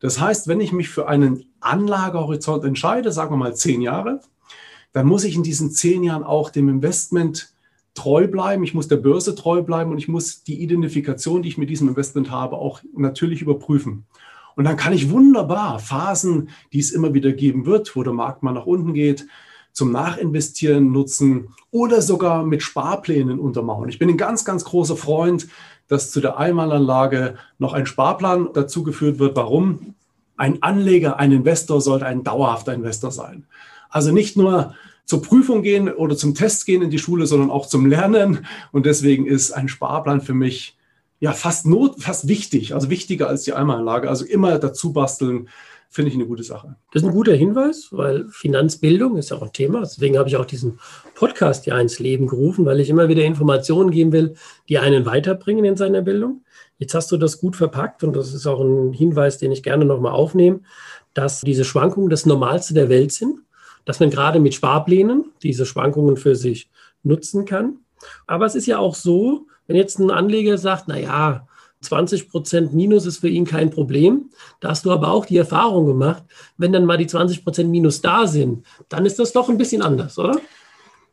Das 0.00 0.20
heißt, 0.20 0.48
wenn 0.48 0.60
ich 0.60 0.72
mich 0.72 0.88
für 0.88 1.08
einen 1.08 1.46
Anlagehorizont 1.60 2.64
entscheide, 2.64 3.12
sagen 3.12 3.32
wir 3.32 3.38
mal 3.38 3.56
zehn 3.56 3.80
Jahre, 3.80 4.20
dann 4.92 5.06
muss 5.06 5.24
ich 5.24 5.36
in 5.36 5.42
diesen 5.42 5.70
zehn 5.70 6.02
Jahren 6.02 6.24
auch 6.24 6.50
dem 6.50 6.68
Investment 6.68 7.54
treu 7.96 8.28
bleiben, 8.28 8.62
ich 8.62 8.74
muss 8.74 8.86
der 8.86 8.96
Börse 8.96 9.34
treu 9.34 9.62
bleiben 9.62 9.90
und 9.90 9.98
ich 9.98 10.06
muss 10.06 10.44
die 10.44 10.62
Identifikation, 10.62 11.42
die 11.42 11.48
ich 11.48 11.58
mit 11.58 11.70
diesem 11.70 11.88
Investment 11.88 12.30
habe, 12.30 12.56
auch 12.56 12.80
natürlich 12.96 13.42
überprüfen. 13.42 14.06
Und 14.54 14.64
dann 14.64 14.76
kann 14.76 14.92
ich 14.92 15.10
wunderbar 15.10 15.78
Phasen, 15.78 16.48
die 16.72 16.78
es 16.78 16.92
immer 16.92 17.12
wieder 17.12 17.32
geben 17.32 17.66
wird, 17.66 17.94
wo 17.96 18.02
der 18.02 18.12
Markt 18.12 18.42
mal 18.42 18.52
nach 18.52 18.66
unten 18.66 18.94
geht, 18.94 19.26
zum 19.72 19.92
Nachinvestieren 19.92 20.92
nutzen 20.92 21.48
oder 21.70 22.00
sogar 22.00 22.44
mit 22.44 22.62
Sparplänen 22.62 23.38
untermauern. 23.38 23.90
Ich 23.90 23.98
bin 23.98 24.08
ein 24.08 24.16
ganz, 24.16 24.46
ganz 24.46 24.64
großer 24.64 24.96
Freund, 24.96 25.48
dass 25.88 26.10
zu 26.10 26.20
der 26.20 26.38
Einmalanlage 26.38 27.36
noch 27.58 27.74
ein 27.74 27.84
Sparplan 27.84 28.48
dazugeführt 28.54 29.18
wird. 29.18 29.36
Warum? 29.36 29.94
Ein 30.38 30.62
Anleger, 30.62 31.18
ein 31.18 31.32
Investor 31.32 31.80
sollte 31.80 32.06
ein 32.06 32.24
dauerhafter 32.24 32.72
Investor 32.72 33.10
sein. 33.10 33.46
Also 33.90 34.12
nicht 34.12 34.36
nur 34.36 34.74
zur 35.06 35.22
Prüfung 35.22 35.62
gehen 35.62 35.88
oder 35.88 36.16
zum 36.16 36.34
Test 36.34 36.66
gehen 36.66 36.82
in 36.82 36.90
die 36.90 36.98
Schule, 36.98 37.26
sondern 37.26 37.50
auch 37.50 37.66
zum 37.66 37.86
Lernen. 37.86 38.46
Und 38.72 38.86
deswegen 38.86 39.26
ist 39.26 39.52
ein 39.52 39.68
Sparplan 39.68 40.20
für 40.20 40.34
mich 40.34 40.76
ja 41.20 41.32
fast 41.32 41.64
not, 41.66 42.02
fast 42.02 42.28
wichtig, 42.28 42.74
also 42.74 42.90
wichtiger 42.90 43.28
als 43.28 43.44
die 43.44 43.54
Einmalanlage. 43.54 44.08
Also 44.08 44.24
immer 44.24 44.58
dazu 44.58 44.92
basteln, 44.92 45.48
finde 45.88 46.10
ich 46.10 46.16
eine 46.16 46.26
gute 46.26 46.42
Sache. 46.42 46.76
Das 46.92 47.02
ist 47.02 47.08
ein 47.08 47.14
guter 47.14 47.34
Hinweis, 47.34 47.88
weil 47.92 48.26
Finanzbildung 48.28 49.16
ist 49.16 49.30
ja 49.30 49.36
auch 49.36 49.42
ein 49.42 49.52
Thema. 49.52 49.80
Deswegen 49.80 50.18
habe 50.18 50.28
ich 50.28 50.36
auch 50.36 50.44
diesen 50.44 50.78
Podcast 51.14 51.66
ja 51.66 51.78
ins 51.78 52.00
Leben 52.00 52.26
gerufen, 52.26 52.66
weil 52.66 52.80
ich 52.80 52.90
immer 52.90 53.08
wieder 53.08 53.24
Informationen 53.24 53.92
geben 53.92 54.12
will, 54.12 54.34
die 54.68 54.78
einen 54.78 55.06
weiterbringen 55.06 55.64
in 55.64 55.76
seiner 55.76 56.02
Bildung. 56.02 56.42
Jetzt 56.78 56.94
hast 56.94 57.10
du 57.12 57.16
das 57.16 57.40
gut 57.40 57.56
verpackt 57.56 58.04
und 58.04 58.14
das 58.14 58.34
ist 58.34 58.46
auch 58.46 58.60
ein 58.60 58.92
Hinweis, 58.92 59.38
den 59.38 59.52
ich 59.52 59.62
gerne 59.62 59.84
nochmal 59.84 60.12
aufnehme, 60.12 60.60
dass 61.14 61.40
diese 61.40 61.64
Schwankungen 61.64 62.10
das 62.10 62.26
Normalste 62.26 62.74
der 62.74 62.90
Welt 62.90 63.12
sind 63.12 63.38
dass 63.86 64.00
man 64.00 64.10
gerade 64.10 64.40
mit 64.40 64.52
Sparplänen 64.52 65.32
diese 65.42 65.64
Schwankungen 65.64 66.18
für 66.18 66.36
sich 66.36 66.68
nutzen 67.02 67.46
kann. 67.46 67.78
Aber 68.26 68.44
es 68.44 68.54
ist 68.54 68.66
ja 68.66 68.78
auch 68.78 68.94
so, 68.94 69.46
wenn 69.66 69.76
jetzt 69.76 69.98
ein 69.98 70.10
Anleger 70.10 70.58
sagt, 70.58 70.84
na 70.88 70.98
ja, 70.98 71.46
20 71.80 72.28
Prozent 72.28 72.74
Minus 72.74 73.06
ist 73.06 73.18
für 73.18 73.28
ihn 73.28 73.44
kein 73.46 73.70
Problem. 73.70 74.30
Da 74.60 74.70
hast 74.70 74.84
du 74.84 74.92
aber 74.92 75.10
auch 75.10 75.24
die 75.24 75.36
Erfahrung 75.36 75.86
gemacht, 75.86 76.24
wenn 76.58 76.72
dann 76.72 76.84
mal 76.84 76.98
die 76.98 77.06
20 77.06 77.44
Prozent 77.44 77.70
Minus 77.70 78.00
da 78.00 78.26
sind, 78.26 78.66
dann 78.88 79.06
ist 79.06 79.18
das 79.18 79.32
doch 79.32 79.48
ein 79.48 79.58
bisschen 79.58 79.82
anders, 79.82 80.18
oder? 80.18 80.38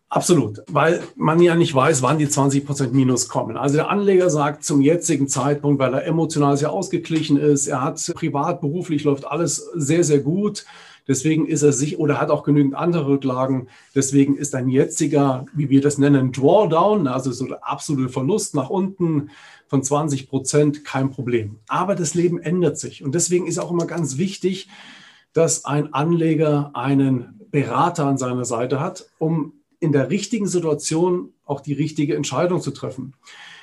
Absolut, 0.10 0.62
weil 0.68 1.02
man 1.16 1.42
ja 1.42 1.56
nicht 1.56 1.74
weiß, 1.74 2.04
wann 2.04 2.20
die 2.20 2.30
20 2.30 2.68
Prozent 2.68 2.94
Minus 2.94 3.30
kommen. 3.30 3.58
Also 3.58 3.78
der 3.78 3.90
Anleger 3.90 4.30
sagt 4.30 4.64
zum 4.64 4.82
jetzigen 4.82 5.28
Zeitpunkt, 5.28 5.80
weil 5.80 5.94
er 5.94 6.06
emotional 6.06 6.56
sehr 6.56 6.72
ausgeglichen 6.72 7.38
ist, 7.38 7.66
er 7.68 7.82
hat 7.82 8.00
privat, 8.14 8.62
beruflich 8.62 9.04
läuft 9.06 9.26
alles 9.26 9.72
sehr, 9.74 10.04
sehr 10.04 10.20
gut. 10.20 10.66
Deswegen 11.08 11.46
ist 11.48 11.64
er 11.64 11.74
sich 11.74 12.00
oder 12.00 12.20
hat 12.20 12.30
auch 12.30 12.44
genügend 12.44 12.76
andere 12.76 13.08
Rücklagen. 13.08 13.68
Deswegen 13.94 14.36
ist 14.38 14.56
ein 14.56 14.70
jetziger, 14.70 15.46
wie 15.54 15.70
wir 15.70 15.82
das 15.82 15.98
nennen, 15.98 16.32
Drawdown, 16.32 17.08
also 17.08 17.32
so 17.32 17.46
der 17.46 17.68
absolute 17.68 18.10
Verlust 18.10 18.56
nach 18.56 18.70
unten 18.70 19.30
von 19.68 19.84
20 19.84 20.30
Prozent 20.30 20.86
kein 20.86 21.10
Problem. 21.10 21.60
Aber 21.68 21.96
das 21.96 22.14
Leben 22.14 22.40
ändert 22.40 22.78
sich. 22.78 23.04
Und 23.04 23.16
deswegen 23.16 23.48
ist 23.48 23.60
auch 23.60 23.72
immer 23.72 23.86
ganz 23.86 24.18
wichtig, 24.18 24.70
dass 25.34 25.66
ein 25.66 25.94
Anleger 25.94 26.72
einen 26.74 27.42
Berater 27.52 28.06
an 28.06 28.18
seiner 28.18 28.46
Seite 28.46 28.80
hat, 28.80 29.10
um 29.18 29.54
in 29.80 29.92
der 29.92 30.10
richtigen 30.10 30.48
Situation 30.48 31.34
auch 31.46 31.60
die 31.60 31.74
richtige 31.74 32.16
Entscheidung 32.16 32.62
zu 32.62 32.72
treffen. 32.72 33.14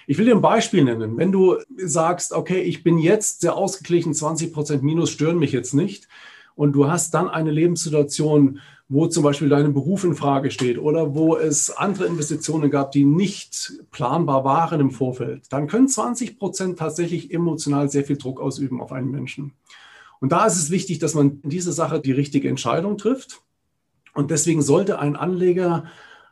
Ich 0.07 0.19
will 0.19 0.27
dir 0.27 0.35
ein 0.35 0.43
Beispiel 0.43 0.85
nennen. 0.85 1.17
Wenn 1.17 1.33
du 1.33 1.59
sagst, 1.77 2.33
okay, 2.33 2.61
ich 2.61 2.83
bin 2.83 2.99
jetzt 2.99 3.41
sehr 3.41 3.55
ausgeglichen, 3.55 4.13
20 4.13 4.53
Prozent 4.53 4.83
Minus 4.83 5.11
stören 5.11 5.39
mich 5.39 5.53
jetzt 5.53 5.73
nicht, 5.73 6.09
und 6.55 6.73
du 6.73 6.89
hast 6.89 7.15
dann 7.15 7.29
eine 7.29 7.51
Lebenssituation, 7.51 8.61
wo 8.89 9.07
zum 9.07 9.23
Beispiel 9.23 9.49
dein 9.49 9.73
Beruf 9.73 10.05
in 10.05 10.17
Frage 10.17 10.51
steht 10.51 10.79
oder 10.79 11.15
wo 11.15 11.37
es 11.37 11.71
andere 11.71 12.07
Investitionen 12.07 12.71
gab, 12.71 12.91
die 12.91 13.05
nicht 13.05 13.73
planbar 13.93 14.45
waren 14.45 14.81
im 14.81 14.91
Vorfeld, 14.91 15.45
dann 15.51 15.69
können 15.69 15.89
20 15.89 16.39
Prozent 16.39 16.79
tatsächlich 16.79 17.33
emotional 17.33 17.89
sehr 17.89 18.05
viel 18.05 18.17
Druck 18.17 18.41
ausüben 18.41 18.81
auf 18.81 18.91
einen 18.91 19.11
Menschen. 19.11 19.53
Und 20.21 20.33
da 20.33 20.45
ist 20.45 20.57
es 20.57 20.71
wichtig, 20.71 20.99
dass 20.99 21.15
man 21.15 21.41
in 21.43 21.51
dieser 21.51 21.73
Sache 21.73 22.01
die 22.01 22.13
richtige 22.13 22.49
Entscheidung 22.49 22.99
trifft. 22.99 23.41
Und 24.13 24.31
deswegen 24.31 24.61
sollte 24.61 24.99
ein 24.99 25.17
Anleger 25.17 25.85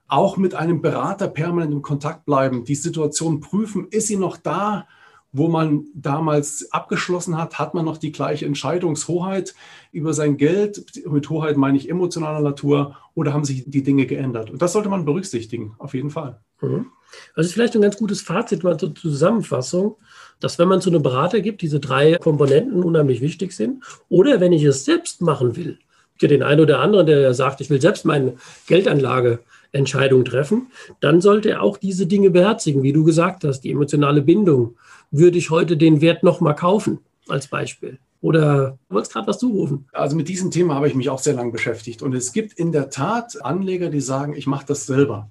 auch 0.08 0.36
mit 0.36 0.54
einem 0.54 0.82
Berater 0.82 1.28
permanent 1.28 1.72
in 1.72 1.82
Kontakt 1.82 2.24
bleiben, 2.24 2.64
die 2.64 2.74
Situation 2.74 3.40
prüfen, 3.40 3.86
ist 3.90 4.08
sie 4.08 4.16
noch 4.16 4.36
da, 4.36 4.88
wo 5.32 5.48
man 5.48 5.86
damals 5.94 6.72
abgeschlossen 6.72 7.36
hat, 7.36 7.58
hat 7.58 7.74
man 7.74 7.84
noch 7.84 7.98
die 7.98 8.12
gleiche 8.12 8.46
Entscheidungshoheit 8.46 9.54
über 9.92 10.14
sein 10.14 10.36
Geld. 10.36 10.84
Mit 11.06 11.28
Hoheit 11.28 11.56
meine 11.56 11.76
ich 11.76 11.90
emotionaler 11.90 12.40
Natur 12.40 12.96
oder 13.14 13.32
haben 13.32 13.44
sich 13.44 13.64
die 13.66 13.82
Dinge 13.82 14.06
geändert? 14.06 14.50
Und 14.50 14.62
das 14.62 14.72
sollte 14.72 14.88
man 14.88 15.04
berücksichtigen, 15.04 15.74
auf 15.78 15.94
jeden 15.94 16.10
Fall. 16.10 16.40
Mhm. 16.60 16.86
Das 17.34 17.46
ist 17.46 17.52
vielleicht 17.52 17.74
ein 17.74 17.82
ganz 17.82 17.96
gutes 17.96 18.20
Fazit 18.20 18.64
mal 18.64 18.78
zur 18.78 18.94
Zusammenfassung, 18.94 19.96
dass 20.40 20.58
wenn 20.58 20.68
man 20.68 20.80
zu 20.80 20.90
einem 20.90 21.02
Berater 21.02 21.40
gibt, 21.40 21.62
diese 21.62 21.80
drei 21.80 22.16
Komponenten 22.16 22.82
unheimlich 22.82 23.20
wichtig 23.20 23.52
sind. 23.52 23.82
Oder 24.08 24.40
wenn 24.40 24.52
ich 24.52 24.62
es 24.64 24.84
selbst 24.84 25.22
machen 25.22 25.56
will, 25.56 25.78
ja 26.20 26.28
den 26.28 26.42
einen 26.42 26.60
oder 26.60 26.80
anderen, 26.80 27.06
der 27.06 27.32
sagt, 27.34 27.60
ich 27.60 27.70
will 27.70 27.80
selbst 27.80 28.04
meine 28.04 28.34
Geldanlage 28.66 29.40
Entscheidung 29.72 30.24
treffen, 30.24 30.68
dann 31.00 31.20
sollte 31.20 31.50
er 31.50 31.62
auch 31.62 31.76
diese 31.76 32.06
Dinge 32.06 32.30
beherzigen, 32.30 32.82
wie 32.82 32.92
du 32.92 33.04
gesagt 33.04 33.44
hast, 33.44 33.60
die 33.60 33.70
emotionale 33.70 34.22
Bindung. 34.22 34.76
Würde 35.10 35.38
ich 35.38 35.50
heute 35.50 35.76
den 35.76 36.00
Wert 36.00 36.22
nochmal 36.22 36.54
kaufen, 36.54 36.98
als 37.28 37.48
Beispiel? 37.48 37.98
Oder 38.20 38.78
wolltest 38.88 39.12
gerade 39.12 39.26
was 39.26 39.38
zurufen? 39.38 39.86
Also 39.92 40.16
mit 40.16 40.28
diesem 40.28 40.50
Thema 40.50 40.74
habe 40.74 40.88
ich 40.88 40.94
mich 40.94 41.08
auch 41.08 41.20
sehr 41.20 41.34
lange 41.34 41.52
beschäftigt. 41.52 42.02
Und 42.02 42.14
es 42.14 42.32
gibt 42.32 42.52
in 42.54 42.72
der 42.72 42.90
Tat 42.90 43.44
Anleger, 43.44 43.90
die 43.90 44.00
sagen, 44.00 44.34
ich 44.34 44.46
mache 44.46 44.66
das 44.66 44.86
selber. 44.86 45.30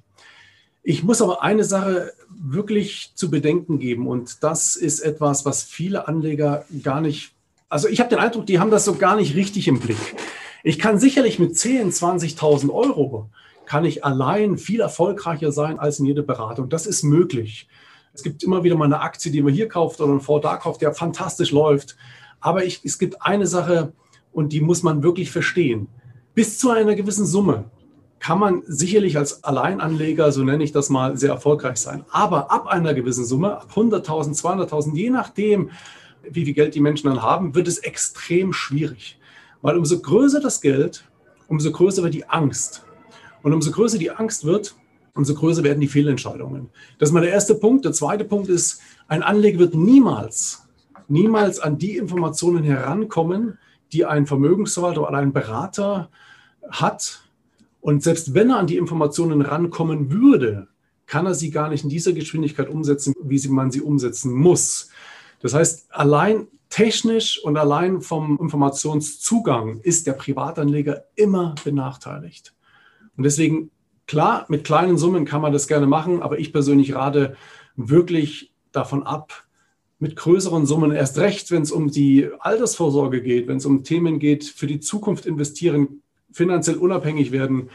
Ich 0.84 1.04
muss 1.04 1.22
aber 1.22 1.44
eine 1.44 1.66
Sache 1.66 2.14
wirklich 2.30 3.12
zu 3.14 3.30
bedenken 3.30 3.78
geben. 3.78 4.08
Und 4.08 4.42
das 4.44 4.78
ist 4.78 5.02
etwas, 5.02 5.46
was 5.46 5.64
viele 5.64 6.08
Anleger 6.08 6.66
gar 6.82 7.02
nicht, 7.02 7.34
also 7.68 7.90
ich 7.90 8.00
habe 8.00 8.10
den 8.10 8.20
Eindruck, 8.20 8.46
die 8.46 8.60
haben 8.60 8.72
das 8.72 8.86
so 8.86 8.96
gar 8.96 9.18
nicht 9.18 9.36
richtig 9.36 9.68
im 9.68 9.80
Blick. 9.80 9.98
Ich 10.64 10.80
kann 10.80 10.98
sicherlich 10.98 11.40
mit 11.40 11.58
10, 11.58 11.92
20.000 11.92 12.70
Euro 12.72 13.30
kann 13.66 13.84
ich 13.84 14.06
allein 14.06 14.58
viel 14.58 14.80
erfolgreicher 14.80 15.52
sein 15.52 15.78
als 15.78 16.00
in 16.00 16.06
jeder 16.06 16.24
Beratung. 16.24 16.70
Das 16.70 16.88
ist 16.88 17.04
möglich. 17.04 17.68
Es 18.18 18.24
gibt 18.24 18.42
immer 18.42 18.64
wieder 18.64 18.76
mal 18.76 18.86
eine 18.86 19.00
Aktie, 19.00 19.32
die 19.32 19.44
man 19.44 19.54
hier 19.54 19.70
kauft 19.70 20.02
oder 20.02 20.10
einen 20.10 20.22
Fonds 20.22 20.42
da 20.42 20.58
kauft, 20.58 20.82
der 20.82 20.92
fantastisch 20.92 21.52
läuft. 21.52 21.96
Aber 22.40 22.66
ich, 22.66 22.82
es 22.84 22.98
gibt 22.98 23.22
eine 23.22 23.46
Sache 23.46 23.94
und 24.32 24.54
die 24.54 24.60
muss 24.60 24.82
man 24.82 25.04
wirklich 25.04 25.30
verstehen. 25.30 25.88
Bis 26.34 26.58
zu 26.58 26.72
einer 26.72 26.96
gewissen 26.96 27.28
Summe 27.28 27.66
kann 28.18 28.40
man 28.40 28.64
sicherlich 28.66 29.20
als 29.20 29.44
Alleinanleger, 29.44 30.32
so 30.32 30.44
nenne 30.44 30.64
ich 30.64 30.72
das 30.72 30.90
mal, 30.90 31.16
sehr 31.16 31.30
erfolgreich 31.30 31.78
sein. 31.78 32.06
Aber 32.10 32.52
ab 32.52 32.66
einer 32.66 32.96
gewissen 32.96 33.24
Summe, 33.24 33.62
ab 33.62 33.70
100.000, 33.76 34.36
200.000, 34.36 34.96
je 34.96 35.12
nachdem, 35.12 35.70
wie 36.28 36.46
viel 36.46 36.56
Geld 36.56 36.74
die 36.74 36.82
Menschen 36.82 37.10
dann 37.10 37.22
haben, 37.22 37.54
wird 37.54 37.68
es 37.68 37.78
extrem 37.78 38.52
schwierig. 38.52 39.20
Weil 39.62 39.78
umso 39.78 40.00
größer 40.00 40.40
das 40.40 40.62
Geld, 40.62 41.08
umso 41.48 41.72
größer 41.72 42.02
wird 42.02 42.16
die 42.16 42.28
Angst. 42.28 42.84
Und 43.44 43.54
umso 43.54 43.70
größer 43.70 44.00
die 44.00 44.10
Angst 44.10 44.44
wird, 44.44 44.76
umso 45.18 45.34
größer 45.34 45.64
werden 45.64 45.82
die 45.82 45.88
Fehlentscheidungen. 45.88 46.70
Das 47.00 47.10
ist 47.10 47.14
mal 47.14 47.22
der 47.22 47.32
erste 47.32 47.56
Punkt. 47.56 47.86
Der 47.86 47.94
zweite 47.94 48.24
Punkt 48.24 48.50
ist, 48.50 48.82
ein 49.08 49.24
Anleger 49.24 49.60
wird 49.60 49.76
niemals, 49.76 50.68
niemals 51.08 51.60
an 51.60 51.78
die 51.78 51.98
Informationen 51.98 52.64
herankommen, 52.64 53.58
die 53.92 54.06
ein 54.06 54.26
Vermögensverwalter 54.26 55.02
oder 55.02 55.18
ein 55.18 55.34
Berater 55.34 56.10
hat. 56.70 57.24
Und 57.82 58.04
selbst 58.04 58.34
wenn 58.34 58.50
er 58.50 58.60
an 58.60 58.68
die 58.68 58.78
Informationen 58.78 59.42
rankommen 59.42 60.12
würde, 60.12 60.68
kann 61.06 61.26
er 61.26 61.34
sie 61.34 61.52
gar 61.52 61.70
nicht 61.70 61.84
in 61.84 61.90
dieser 61.90 62.12
Geschwindigkeit 62.12 62.70
umsetzen, 62.70 63.14
wie 63.24 63.48
man 63.48 63.72
sie 63.72 63.82
umsetzen 63.82 64.34
muss. 64.34 64.90
Das 65.40 65.54
heißt, 65.54 65.88
allein 65.92 66.48
technisch 66.70 67.42
und 67.44 67.58
allein 67.58 68.02
vom 68.02 68.38
Informationszugang 68.42 69.80
ist 69.82 70.06
der 70.06 70.14
Privatanleger 70.14 71.06
immer 71.16 71.56
benachteiligt. 71.64 72.54
Und 73.16 73.24
deswegen, 73.24 73.72
klar, 74.08 74.46
mit 74.48 74.64
kleinen 74.64 74.98
Summen 74.98 75.26
kann 75.26 75.42
man 75.42 75.54
das 75.54 75.68
gerne 75.68 75.86
machen, 75.86 76.22
aber 76.22 76.40
ich 76.40 76.52
persönlich 76.52 76.96
rate 76.96 77.36
wirklich 77.76 78.52
davon 78.72 79.04
ab, 79.04 79.46
mit 80.00 80.16
größeren 80.16 80.66
Summen, 80.66 80.92
erst 80.92 81.18
recht, 81.18 81.50
wenn 81.52 81.64
es 81.64 81.72
um 81.72 81.90
die 81.90 82.30
Altersvorsorge 82.40 83.22
geht, 83.22 83.48
wenn 83.48 83.58
es 83.58 83.66
um 83.66 83.84
Themen 83.84 84.20
geht, 84.20 84.46
für 84.46 84.68
die 84.68 84.80
Zukunft 84.80 85.26
investieren, 85.26 86.02
finanziell 86.32 86.78
unabhängig 86.78 87.32
werden, 87.32 87.70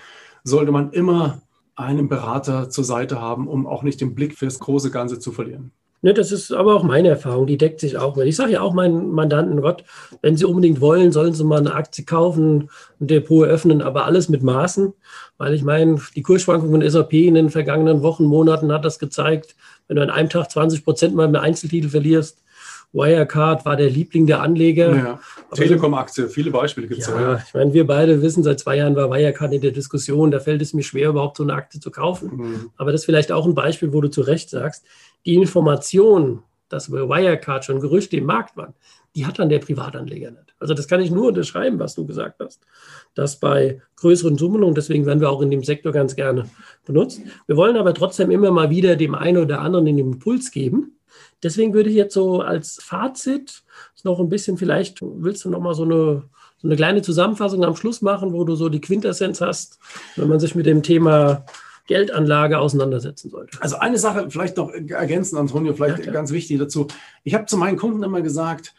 sollte 0.45 0.73
man 0.73 0.93
immer 0.93 1.43
einen 1.75 2.09
Berater 2.09 2.71
zur 2.71 2.85
Seite 2.85 3.21
haben, 3.21 3.49
um 3.49 3.67
auch 3.67 3.83
nicht 3.83 4.01
den 4.01 4.15
Blick 4.15 4.37
fürs 4.37 4.59
große 4.59 4.91
Ganze 4.91 5.19
zu 5.19 5.33
verlieren. 5.33 5.73
Ne, 6.05 6.13
das 6.13 6.33
ist 6.33 6.53
aber 6.53 6.75
auch 6.75 6.83
meine 6.83 7.09
Erfahrung, 7.09 7.47
die 7.47 7.57
deckt 7.57 7.79
sich 7.79 7.97
auch 7.97 8.17
mit. 8.17 8.27
Ich 8.27 8.35
sage 8.35 8.53
ja 8.53 8.61
auch 8.61 8.75
meinen 8.75 9.13
Mandanten, 9.13 9.61
Gott, 9.63 9.85
wenn 10.21 10.37
sie 10.37 10.45
unbedingt 10.45 10.81
wollen, 10.81 11.13
sollen 11.13 11.33
sie 11.33 11.45
mal 11.45 11.61
eine 11.61 11.75
Aktie 11.75 12.05
kaufen, 12.05 12.71
ein 13.01 13.07
Depot 13.07 13.47
eröffnen, 13.47 13.83
aber 13.83 14.05
alles 14.05 14.29
mit 14.29 14.43
Maßen, 14.43 14.93
weil 15.39 15.55
ich 15.55 15.63
meine, 15.63 16.01
die 16.17 16.23
Kursschwankungen 16.23 16.83
von 16.83 16.91
SAP 16.91 17.13
in 17.13 17.35
den 17.35 17.51
vergangenen 17.51 18.03
Wochen, 18.03 18.25
Monaten 18.25 18.73
hat 18.73 18.85
das 18.85 18.99
gezeigt, 18.99 19.55
wenn 19.87 19.95
du 19.95 20.03
an 20.03 20.11
einem 20.11 20.29
Tag 20.29 20.51
20 20.51 20.85
Prozent 20.85 21.15
mal 21.15 21.29
mit 21.29 21.41
Einzeltitel 21.41 21.89
verlierst, 21.89 22.43
Wirecard 22.93 23.65
war 23.65 23.77
der 23.77 23.89
Liebling 23.89 24.27
der 24.27 24.43
Anleger. 24.43 24.95
Ja, 24.95 25.21
Telekom-Aktie, 25.55 26.29
viele 26.29 26.51
Beispiele 26.51 26.89
gibt 26.89 27.01
es 27.01 27.07
ja. 27.07 27.21
ja. 27.21 27.43
Ich 27.47 27.55
meine, 27.55 27.73
wir 27.73 27.87
beide 27.87 28.21
wissen, 28.21 28.43
seit 28.43 28.61
zwei 28.61 28.77
Jahren 28.77 28.97
war 28.97 29.11
Wirecard 29.11 29.53
in 29.53 29.63
der 29.63 29.71
Diskussion, 29.71 30.31
da 30.31 30.41
fällt 30.41 30.61
es 30.61 30.75
mir 30.75 30.83
schwer, 30.83 31.09
überhaupt 31.09 31.39
so 31.39 31.43
eine 31.43 31.55
Aktie 31.55 31.81
zu 31.81 31.91
kaufen. 31.91 32.31
Mhm. 32.37 32.71
Aber 32.77 32.93
das 32.93 33.03
ist 33.03 33.05
vielleicht 33.07 33.33
auch 33.33 33.47
ein 33.47 33.55
Beispiel, 33.55 33.93
wo 33.95 34.03
du 34.03 34.11
zu 34.11 34.21
Recht 34.21 34.51
sagst, 34.51 34.85
die 35.27 35.35
Information, 35.35 36.43
dass 36.69 36.89
über 36.89 37.09
Wirecard 37.09 37.65
schon 37.65 37.81
Gerüchte 37.81 38.17
im 38.17 38.25
Markt 38.25 38.57
waren, 38.57 38.75
die 39.15 39.27
hat 39.27 39.39
dann 39.39 39.51
der 39.51 39.59
Privatanleger 39.59 40.31
nicht. 40.31 40.55
Also 40.59 40.75
das 40.75 40.89
kann 40.89 41.01
ich 41.01 41.11
nur 41.11 41.29
unterschreiben, 41.29 41.79
was 41.79 41.95
du 41.95 42.07
gesagt 42.07 42.41
hast, 42.41 42.61
dass 43.15 43.39
bei 43.39 43.83
größeren 43.97 44.39
Summen, 44.39 44.63
und 44.65 44.77
deswegen 44.77 45.05
werden 45.07 45.21
wir 45.21 45.31
auch 45.31 45.43
in 45.43 45.51
dem 45.51 45.65
Sektor 45.65 45.93
ganz 45.93 46.17
gerne 46.17 46.49
benutzt, 46.87 47.21
wir 47.47 47.57
wollen 47.57 47.77
aber 47.77 47.93
trotzdem 47.93 48.31
immer 48.31 48.51
mal 48.51 48.71
wieder 48.71 48.97
dem 48.97 49.15
einen 49.15 49.43
oder 49.43 49.61
anderen 49.61 49.87
den 49.87 49.99
Impuls 49.99 50.51
geben. 50.51 50.97
Deswegen 51.43 51.75
würde 51.75 51.91
ich 51.91 51.97
jetzt 51.97 52.15
so 52.15 52.41
als 52.41 52.79
Fazit 52.83 53.65
noch 54.05 54.19
ein 54.19 54.29
bisschen, 54.29 54.57
vielleicht 54.57 54.99
willst 55.03 55.45
du 55.45 55.51
noch 55.51 55.61
mal 55.61 55.75
so 55.75 55.83
eine, 55.83 56.23
so 56.57 56.69
eine 56.69 56.77
kleine 56.77 57.03
Zusammenfassung 57.03 57.65
am 57.65 57.77
Schluss 57.77 58.01
machen, 58.01 58.33
wo 58.33 58.45
du 58.45 58.55
so 58.55 58.69
die 58.69 58.81
Quintessenz 58.81 59.41
hast, 59.41 59.79
wenn 60.17 60.29
man 60.29 60.41
sich 60.41 60.55
mit 60.55 60.67
dem 60.67 60.83
Thema 60.83 61.45
Geldanlage 61.87 62.59
auseinandersetzen 62.59 63.31
sollte. 63.31 63.61
Also 63.61 63.77
eine 63.77 63.99
Sache 63.99 64.31
vielleicht 64.31 64.57
noch 64.57 64.71
ergänzen, 64.71 65.37
Antonio, 65.37 65.75
vielleicht 65.75 66.07
ja, 66.07 66.13
ganz 66.13 66.33
wichtig 66.33 66.59
dazu. 66.59 66.87
Ich 67.25 67.35
habe 67.35 67.47
zu 67.47 67.57
meinen 67.57 67.77
Kunden 67.77 68.03
immer 68.03 68.23
gesagt, 68.23 68.75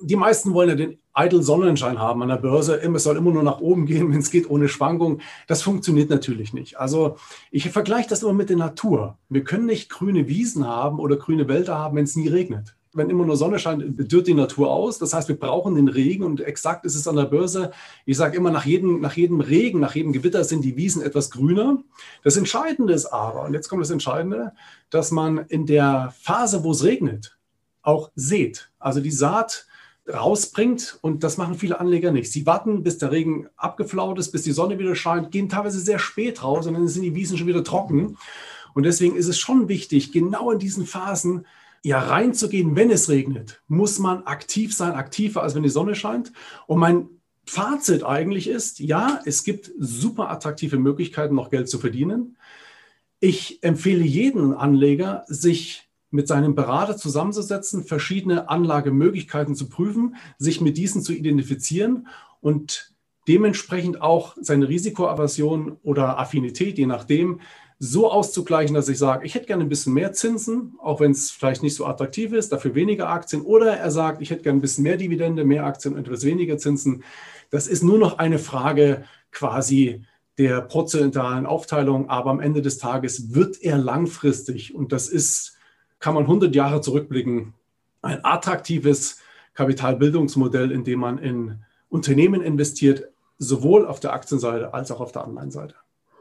die 0.00 0.16
meisten 0.16 0.54
wollen 0.54 0.68
ja 0.68 0.74
den 0.74 0.98
eitel 1.12 1.42
Sonnenschein 1.42 1.98
haben 1.98 2.22
an 2.22 2.28
der 2.28 2.36
Börse. 2.36 2.80
Es 2.80 3.02
soll 3.02 3.16
immer 3.16 3.32
nur 3.32 3.42
nach 3.42 3.60
oben 3.60 3.86
gehen, 3.86 4.08
wenn 4.12 4.20
es 4.20 4.30
geht, 4.30 4.48
ohne 4.48 4.68
Schwankung. 4.68 5.20
Das 5.46 5.62
funktioniert 5.62 6.10
natürlich 6.10 6.52
nicht. 6.52 6.78
Also 6.78 7.16
ich 7.50 7.68
vergleiche 7.70 8.08
das 8.08 8.22
immer 8.22 8.32
mit 8.32 8.48
der 8.48 8.56
Natur. 8.56 9.18
Wir 9.28 9.44
können 9.44 9.66
nicht 9.66 9.90
grüne 9.90 10.28
Wiesen 10.28 10.66
haben 10.66 10.98
oder 10.98 11.16
grüne 11.16 11.48
Wälder 11.48 11.76
haben, 11.76 11.96
wenn 11.96 12.04
es 12.04 12.16
nie 12.16 12.28
regnet 12.28 12.77
wenn 12.92 13.10
immer 13.10 13.24
nur 13.24 13.36
Sonne 13.36 13.58
scheint, 13.58 13.82
dürrt 14.10 14.26
die 14.26 14.34
Natur 14.34 14.70
aus. 14.70 14.98
Das 14.98 15.12
heißt, 15.12 15.28
wir 15.28 15.38
brauchen 15.38 15.74
den 15.74 15.88
Regen 15.88 16.24
und 16.24 16.40
exakt 16.40 16.84
ist 16.84 16.94
es 16.94 17.06
an 17.06 17.16
der 17.16 17.24
Börse. 17.24 17.70
Ich 18.06 18.16
sage 18.16 18.36
immer, 18.36 18.50
nach 18.50 18.66
jedem, 18.66 19.00
nach 19.00 19.16
jedem 19.16 19.40
Regen, 19.40 19.80
nach 19.80 19.94
jedem 19.94 20.12
Gewitter 20.12 20.44
sind 20.44 20.64
die 20.64 20.76
Wiesen 20.76 21.02
etwas 21.02 21.30
grüner. 21.30 21.78
Das 22.24 22.36
Entscheidende 22.36 22.92
ist 22.92 23.06
aber, 23.06 23.44
und 23.44 23.54
jetzt 23.54 23.68
kommt 23.68 23.82
das 23.82 23.90
Entscheidende, 23.90 24.52
dass 24.90 25.10
man 25.10 25.38
in 25.48 25.66
der 25.66 26.14
Phase, 26.20 26.64
wo 26.64 26.72
es 26.72 26.84
regnet, 26.84 27.38
auch 27.82 28.10
sät. 28.14 28.70
Also 28.78 29.00
die 29.00 29.10
Saat 29.10 29.66
rausbringt. 30.08 30.98
Und 31.02 31.22
das 31.24 31.36
machen 31.36 31.54
viele 31.54 31.80
Anleger 31.80 32.10
nicht. 32.10 32.32
Sie 32.32 32.46
warten, 32.46 32.82
bis 32.82 32.98
der 32.98 33.12
Regen 33.12 33.48
abgeflaut 33.56 34.18
ist, 34.18 34.32
bis 34.32 34.42
die 34.42 34.52
Sonne 34.52 34.78
wieder 34.78 34.94
scheint, 34.94 35.30
gehen 35.30 35.48
teilweise 35.48 35.80
sehr 35.80 35.98
spät 35.98 36.42
raus 36.42 36.66
und 36.66 36.74
dann 36.74 36.88
sind 36.88 37.02
die 37.02 37.14
Wiesen 37.14 37.36
schon 37.36 37.46
wieder 37.46 37.64
trocken. 37.64 38.16
Und 38.74 38.84
deswegen 38.84 39.16
ist 39.16 39.28
es 39.28 39.38
schon 39.38 39.68
wichtig, 39.68 40.12
genau 40.12 40.50
in 40.50 40.58
diesen 40.58 40.86
Phasen 40.86 41.46
ja 41.82 42.00
reinzugehen, 42.00 42.76
wenn 42.76 42.90
es 42.90 43.08
regnet, 43.08 43.62
muss 43.68 43.98
man 43.98 44.24
aktiv 44.24 44.74
sein, 44.74 44.92
aktiver 44.92 45.42
als 45.42 45.54
wenn 45.54 45.62
die 45.62 45.68
Sonne 45.68 45.94
scheint. 45.94 46.32
Und 46.66 46.78
mein 46.78 47.08
Fazit 47.46 48.04
eigentlich 48.04 48.48
ist, 48.48 48.78
ja, 48.78 49.20
es 49.24 49.42
gibt 49.42 49.70
super 49.78 50.30
attraktive 50.30 50.78
Möglichkeiten, 50.78 51.34
noch 51.34 51.50
Geld 51.50 51.68
zu 51.68 51.78
verdienen. 51.78 52.36
Ich 53.20 53.62
empfehle 53.62 54.04
jeden 54.04 54.52
Anleger, 54.52 55.24
sich 55.28 55.88
mit 56.10 56.28
seinem 56.28 56.54
Berater 56.54 56.96
zusammenzusetzen, 56.96 57.84
verschiedene 57.84 58.48
Anlagemöglichkeiten 58.48 59.54
zu 59.54 59.68
prüfen, 59.68 60.16
sich 60.38 60.60
mit 60.60 60.76
diesen 60.76 61.02
zu 61.02 61.12
identifizieren 61.12 62.08
und 62.40 62.92
dementsprechend 63.28 64.00
auch 64.00 64.36
seine 64.40 64.68
Risikoaversion 64.68 65.76
oder 65.82 66.18
Affinität, 66.18 66.78
je 66.78 66.86
nachdem, 66.86 67.40
so 67.78 68.10
auszugleichen, 68.10 68.74
dass 68.74 68.88
ich 68.88 68.98
sage, 68.98 69.24
ich 69.24 69.34
hätte 69.34 69.46
gerne 69.46 69.62
ein 69.62 69.68
bisschen 69.68 69.94
mehr 69.94 70.12
Zinsen, 70.12 70.74
auch 70.80 71.00
wenn 71.00 71.12
es 71.12 71.30
vielleicht 71.30 71.62
nicht 71.62 71.76
so 71.76 71.86
attraktiv 71.86 72.32
ist, 72.32 72.50
dafür 72.50 72.74
weniger 72.74 73.08
Aktien. 73.08 73.42
Oder 73.42 73.76
er 73.76 73.90
sagt, 73.90 74.20
ich 74.20 74.30
hätte 74.30 74.42
gerne 74.42 74.58
ein 74.58 74.62
bisschen 74.62 74.82
mehr 74.82 74.96
Dividende, 74.96 75.44
mehr 75.44 75.64
Aktien 75.64 75.94
und 75.94 76.00
etwas 76.00 76.24
weniger 76.24 76.58
Zinsen. 76.58 77.04
Das 77.50 77.68
ist 77.68 77.84
nur 77.84 77.98
noch 77.98 78.18
eine 78.18 78.38
Frage 78.38 79.04
quasi 79.30 80.04
der 80.38 80.60
prozentualen 80.60 81.46
Aufteilung, 81.46 82.10
aber 82.10 82.30
am 82.30 82.40
Ende 82.40 82.62
des 82.62 82.78
Tages 82.78 83.34
wird 83.34 83.62
er 83.62 83.76
langfristig, 83.78 84.74
und 84.74 84.92
das 84.92 85.08
ist, 85.08 85.56
kann 85.98 86.14
man 86.14 86.24
100 86.24 86.54
Jahre 86.54 86.80
zurückblicken, 86.80 87.54
ein 88.02 88.24
attraktives 88.24 89.18
Kapitalbildungsmodell, 89.54 90.70
in 90.70 90.84
dem 90.84 91.00
man 91.00 91.18
in 91.18 91.64
Unternehmen 91.88 92.40
investiert, 92.42 93.08
sowohl 93.38 93.86
auf 93.86 93.98
der 93.98 94.12
Aktienseite 94.12 94.74
als 94.74 94.92
auch 94.92 95.00
auf 95.00 95.10
der 95.10 95.24
Anleihenseite. 95.24 95.74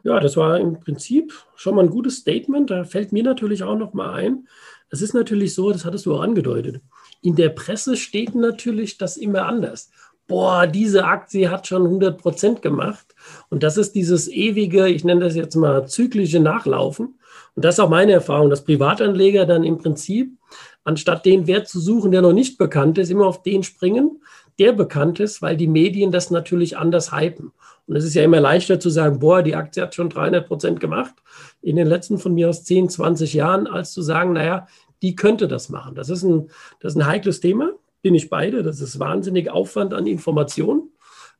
Ja, 0.03 0.19
das 0.19 0.37
war 0.37 0.59
im 0.59 0.79
Prinzip 0.79 1.33
schon 1.55 1.75
mal 1.75 1.83
ein 1.83 1.89
gutes 1.89 2.17
Statement. 2.17 2.69
Da 2.69 2.83
fällt 2.83 3.11
mir 3.11 3.23
natürlich 3.23 3.63
auch 3.63 3.77
noch 3.77 3.93
mal 3.93 4.13
ein. 4.13 4.47
Es 4.89 5.01
ist 5.01 5.13
natürlich 5.13 5.53
so, 5.53 5.71
das 5.71 5.85
hattest 5.85 6.05
du 6.05 6.15
auch 6.15 6.21
angedeutet. 6.21 6.81
In 7.21 7.35
der 7.35 7.49
Presse 7.49 7.97
steht 7.97 8.35
natürlich 8.35 8.97
das 8.97 9.17
immer 9.17 9.45
anders. 9.45 9.89
Boah, 10.27 10.67
diese 10.67 11.05
Aktie 11.05 11.49
hat 11.49 11.67
schon 11.67 11.83
100 11.83 12.17
Prozent 12.17 12.61
gemacht. 12.61 13.15
Und 13.49 13.63
das 13.63 13.77
ist 13.77 13.93
dieses 13.93 14.27
ewige, 14.27 14.87
ich 14.87 15.03
nenne 15.03 15.21
das 15.21 15.35
jetzt 15.35 15.55
mal 15.55 15.87
zyklische 15.87 16.39
Nachlaufen. 16.39 17.17
Und 17.55 17.65
das 17.65 17.75
ist 17.75 17.79
auch 17.79 17.89
meine 17.89 18.11
Erfahrung, 18.11 18.49
dass 18.49 18.63
Privatanleger 18.63 19.45
dann 19.45 19.63
im 19.63 19.77
Prinzip, 19.77 20.37
anstatt 20.83 21.25
den 21.25 21.47
Wert 21.47 21.67
zu 21.67 21.79
suchen, 21.79 22.11
der 22.11 22.21
noch 22.21 22.33
nicht 22.33 22.57
bekannt 22.57 22.97
ist, 22.97 23.09
immer 23.09 23.25
auf 23.25 23.41
den 23.41 23.63
springen, 23.63 24.21
der 24.59 24.73
bekannt 24.73 25.19
ist, 25.19 25.41
weil 25.41 25.57
die 25.57 25.67
Medien 25.67 26.11
das 26.11 26.31
natürlich 26.31 26.77
anders 26.77 27.11
hypen. 27.11 27.51
Und 27.85 27.95
es 27.95 28.03
ist 28.03 28.15
ja 28.15 28.23
immer 28.23 28.39
leichter 28.39 28.79
zu 28.79 28.89
sagen, 28.89 29.19
boah, 29.19 29.41
die 29.43 29.55
Aktie 29.55 29.81
hat 29.81 29.95
schon 29.95 30.09
300 30.09 30.47
Prozent 30.47 30.79
gemacht 30.79 31.13
in 31.61 31.75
den 31.75 31.87
letzten 31.87 32.17
von 32.17 32.33
mir 32.33 32.49
aus 32.49 32.63
10, 32.63 32.89
20 32.89 33.33
Jahren, 33.33 33.67
als 33.67 33.93
zu 33.93 34.01
sagen, 34.01 34.33
naja, 34.33 34.67
die 35.01 35.15
könnte 35.15 35.47
das 35.47 35.69
machen. 35.69 35.95
Das 35.95 36.09
ist 36.09 36.23
ein, 36.23 36.49
das 36.79 36.93
ist 36.93 36.99
ein 36.99 37.07
heikles 37.07 37.39
Thema, 37.39 37.71
bin 38.01 38.15
ich 38.15 38.29
beide. 38.29 38.63
Das 38.63 38.81
ist 38.81 38.99
wahnsinnig 38.99 39.49
Aufwand 39.49 39.93
an 39.93 40.07
Informationen. 40.07 40.91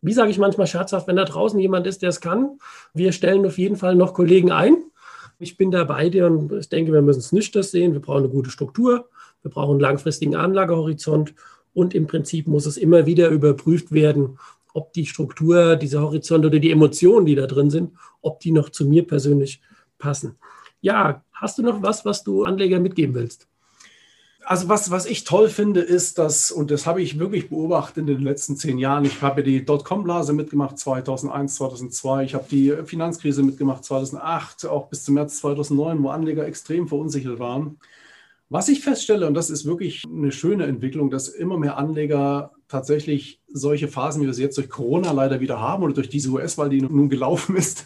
Wie 0.01 0.13
sage 0.13 0.29
ich 0.29 0.37
manchmal 0.37 0.67
scherzhaft, 0.67 1.07
wenn 1.07 1.15
da 1.15 1.25
draußen 1.25 1.59
jemand 1.59 1.87
ist, 1.87 2.01
der 2.01 2.09
es 2.09 2.21
kann, 2.21 2.59
wir 2.93 3.11
stellen 3.11 3.45
auf 3.45 3.57
jeden 3.57 3.75
Fall 3.75 3.95
noch 3.95 4.13
Kollegen 4.13 4.51
ein. 4.51 4.77
Ich 5.39 5.57
bin 5.57 5.71
da 5.71 5.83
bei 5.83 6.09
dir 6.09 6.27
und 6.27 6.51
ich 6.51 6.69
denke, 6.69 6.93
wir 6.93 7.01
müssen 7.01 7.19
es 7.19 7.31
nicht 7.31 7.55
das 7.55 7.71
sehen. 7.71 7.93
Wir 7.93 7.99
brauchen 7.99 8.23
eine 8.23 8.29
gute 8.29 8.51
Struktur, 8.51 9.09
wir 9.41 9.51
brauchen 9.51 9.71
einen 9.71 9.79
langfristigen 9.79 10.35
Anlagehorizont 10.35 11.33
und 11.77 11.93
im 11.93 12.07
Prinzip 12.07 12.47
muss 12.47 12.65
es 12.65 12.75
immer 12.75 13.05
wieder 13.05 13.29
überprüft 13.29 13.91
werden, 13.91 14.39
ob 14.73 14.93
die 14.93 15.05
Struktur, 15.05 15.75
dieser 15.75 16.01
Horizont 16.01 16.43
oder 16.43 16.57
die 16.57 16.71
Emotionen, 16.71 17.27
die 17.27 17.35
da 17.35 17.45
drin 17.45 17.69
sind, 17.69 17.91
ob 18.21 18.39
die 18.39 18.51
noch 18.51 18.69
zu 18.69 18.87
mir 18.87 19.05
persönlich 19.05 19.61
passen. 19.99 20.37
Ja, 20.81 21.23
hast 21.31 21.59
du 21.59 21.61
noch 21.61 21.83
was, 21.83 22.03
was 22.03 22.23
du 22.23 22.45
Anleger 22.45 22.79
mitgeben 22.79 23.13
willst? 23.13 23.47
Also 24.43 24.69
was, 24.69 24.89
was 24.89 25.05
ich 25.05 25.23
toll 25.23 25.49
finde, 25.49 25.81
ist, 25.81 26.17
dass, 26.17 26.51
und 26.51 26.71
das 26.71 26.87
habe 26.87 27.03
ich 27.03 27.19
wirklich 27.19 27.49
beobachtet 27.49 27.97
in 27.97 28.07
den 28.07 28.21
letzten 28.21 28.57
zehn 28.57 28.79
Jahren, 28.79 29.05
ich 29.05 29.21
habe 29.21 29.43
die 29.43 29.63
Dotcom-Blase 29.63 30.33
mitgemacht 30.33 30.79
2001, 30.79 31.55
2002, 31.57 32.23
ich 32.23 32.33
habe 32.33 32.45
die 32.49 32.73
Finanzkrise 32.85 33.43
mitgemacht 33.43 33.85
2008, 33.85 34.65
auch 34.65 34.87
bis 34.87 35.03
zum 35.03 35.13
März 35.13 35.37
2009, 35.41 36.01
wo 36.01 36.09
Anleger 36.09 36.47
extrem 36.47 36.87
verunsichert 36.87 37.37
waren. 37.37 37.77
Was 38.49 38.69
ich 38.69 38.79
feststelle, 38.79 39.27
und 39.27 39.33
das 39.33 39.49
ist 39.49 39.65
wirklich 39.65 40.03
eine 40.07 40.31
schöne 40.31 40.65
Entwicklung, 40.65 41.09
dass 41.09 41.27
immer 41.27 41.57
mehr 41.57 41.77
Anleger 41.77 42.51
tatsächlich 42.69 43.41
solche 43.49 43.89
Phasen, 43.89 44.21
wie 44.21 44.25
wir 44.25 44.33
sie 44.33 44.43
jetzt 44.43 44.57
durch 44.57 44.69
Corona 44.69 45.11
leider 45.11 45.41
wieder 45.41 45.59
haben 45.59 45.83
oder 45.83 45.93
durch 45.93 46.07
diese 46.07 46.29
US-Wahl, 46.29 46.69
die 46.69 46.81
nun 46.81 47.09
gelaufen 47.09 47.57
ist, 47.57 47.85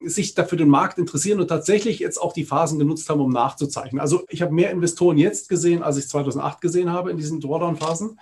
sich 0.00 0.34
dafür 0.34 0.58
den 0.58 0.68
Markt 0.68 0.98
interessieren 0.98 1.40
und 1.40 1.46
tatsächlich 1.46 2.00
jetzt 2.00 2.18
auch 2.18 2.32
die 2.32 2.44
Phasen 2.44 2.80
genutzt 2.80 3.08
haben, 3.08 3.20
um 3.20 3.30
nachzuzeichnen. 3.30 4.00
Also 4.00 4.24
ich 4.28 4.42
habe 4.42 4.52
mehr 4.52 4.72
Investoren 4.72 5.16
jetzt 5.16 5.48
gesehen, 5.48 5.82
als 5.82 5.96
ich 5.96 6.08
2008 6.08 6.60
gesehen 6.60 6.90
habe 6.90 7.12
in 7.12 7.16
diesen 7.16 7.40
Drawdown-Phasen. 7.40 8.18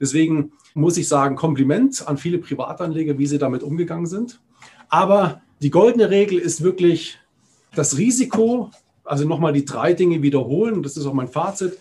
Deswegen 0.00 0.52
muss 0.74 0.96
ich 0.96 1.06
sagen, 1.06 1.36
Kompliment 1.36 2.08
an 2.08 2.16
viele 2.16 2.38
Privatanleger, 2.38 3.18
wie 3.18 3.26
sie 3.26 3.38
damit 3.38 3.62
umgegangen 3.62 4.06
sind. 4.06 4.40
Aber 4.88 5.42
die 5.62 5.70
goldene 5.70 6.10
Regel 6.10 6.38
ist 6.38 6.64
wirklich 6.64 7.18
das 7.74 7.98
Risiko 7.98 8.70
also 9.10 9.26
nochmal 9.26 9.52
die 9.52 9.64
drei 9.64 9.92
Dinge 9.92 10.22
wiederholen, 10.22 10.84
das 10.84 10.96
ist 10.96 11.04
auch 11.04 11.12
mein 11.12 11.26
Fazit. 11.26 11.76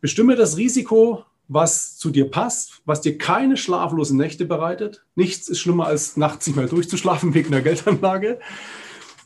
Bestimme 0.00 0.34
das 0.34 0.56
Risiko, 0.56 1.24
was 1.46 1.98
zu 1.98 2.08
dir 2.08 2.30
passt, 2.30 2.80
was 2.86 3.02
dir 3.02 3.18
keine 3.18 3.58
schlaflosen 3.58 4.16
Nächte 4.16 4.46
bereitet. 4.46 5.04
Nichts 5.14 5.48
ist 5.48 5.60
schlimmer, 5.60 5.86
als 5.86 6.16
nachts 6.16 6.46
nicht 6.46 6.56
mehr 6.56 6.68
durchzuschlafen 6.68 7.34
wegen 7.34 7.50
der 7.50 7.60
Geldanlage. 7.60 8.40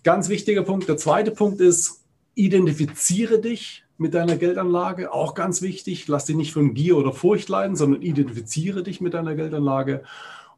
Ganz 0.02 0.28
wichtiger 0.28 0.64
Punkt. 0.64 0.88
Der 0.88 0.96
zweite 0.96 1.30
Punkt 1.30 1.60
ist, 1.60 2.02
identifiziere 2.34 3.38
dich 3.38 3.84
mit 3.98 4.14
deiner 4.14 4.36
Geldanlage. 4.36 5.12
Auch 5.12 5.34
ganz 5.34 5.62
wichtig. 5.62 6.08
Lass 6.08 6.24
dich 6.24 6.34
nicht 6.34 6.52
von 6.52 6.74
Gier 6.74 6.96
oder 6.96 7.12
Furcht 7.12 7.48
leiden, 7.48 7.76
sondern 7.76 8.02
identifiziere 8.02 8.82
dich 8.82 9.00
mit 9.00 9.14
deiner 9.14 9.36
Geldanlage. 9.36 10.02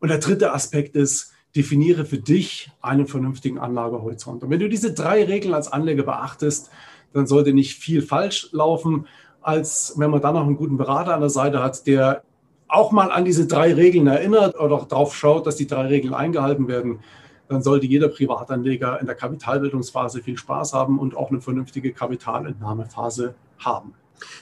Und 0.01 0.09
der 0.09 0.19
dritte 0.19 0.55
Aspekt 0.55 0.97
ist, 0.97 1.35
definiere 1.57 2.05
für 2.05 2.19
dich 2.19 2.71
einen 2.83 3.07
vernünftigen 3.07 3.59
Anlagehorizont. 3.59 4.43
Und 4.43 4.51
wenn 4.51 4.61
du 4.61 4.69
diese 4.69 4.93
drei 4.93 5.25
Regeln 5.25 5.55
als 5.55 5.73
Anleger 5.73 6.03
beachtest, 6.03 6.71
dann 7.13 7.27
sollte 7.27 7.53
nicht 7.53 7.79
viel 7.79 8.03
falsch 8.03 8.51
laufen, 8.53 9.07
als 9.41 9.95
wenn 9.97 10.11
man 10.11 10.21
dann 10.21 10.35
noch 10.35 10.45
einen 10.45 10.57
guten 10.57 10.77
Berater 10.77 11.15
an 11.15 11.21
der 11.21 11.31
Seite 11.31 11.63
hat, 11.63 11.87
der 11.87 12.23
auch 12.69 12.93
mal 12.93 13.11
an 13.11 13.25
diese 13.25 13.47
drei 13.47 13.73
Regeln 13.73 14.07
erinnert 14.07 14.59
oder 14.59 14.85
darauf 14.89 15.15
schaut, 15.17 15.47
dass 15.47 15.57
die 15.57 15.67
drei 15.67 15.87
Regeln 15.87 16.15
eingehalten 16.15 16.69
werden, 16.69 17.01
dann 17.49 17.63
sollte 17.63 17.87
jeder 17.87 18.09
Privatanleger 18.09 19.01
in 19.01 19.07
der 19.07 19.15
Kapitalbildungsphase 19.15 20.21
viel 20.21 20.37
Spaß 20.37 20.73
haben 20.73 20.99
und 20.99 21.17
auch 21.17 21.31
eine 21.31 21.41
vernünftige 21.41 21.93
Kapitalentnahmephase 21.93 23.35
haben. 23.59 23.95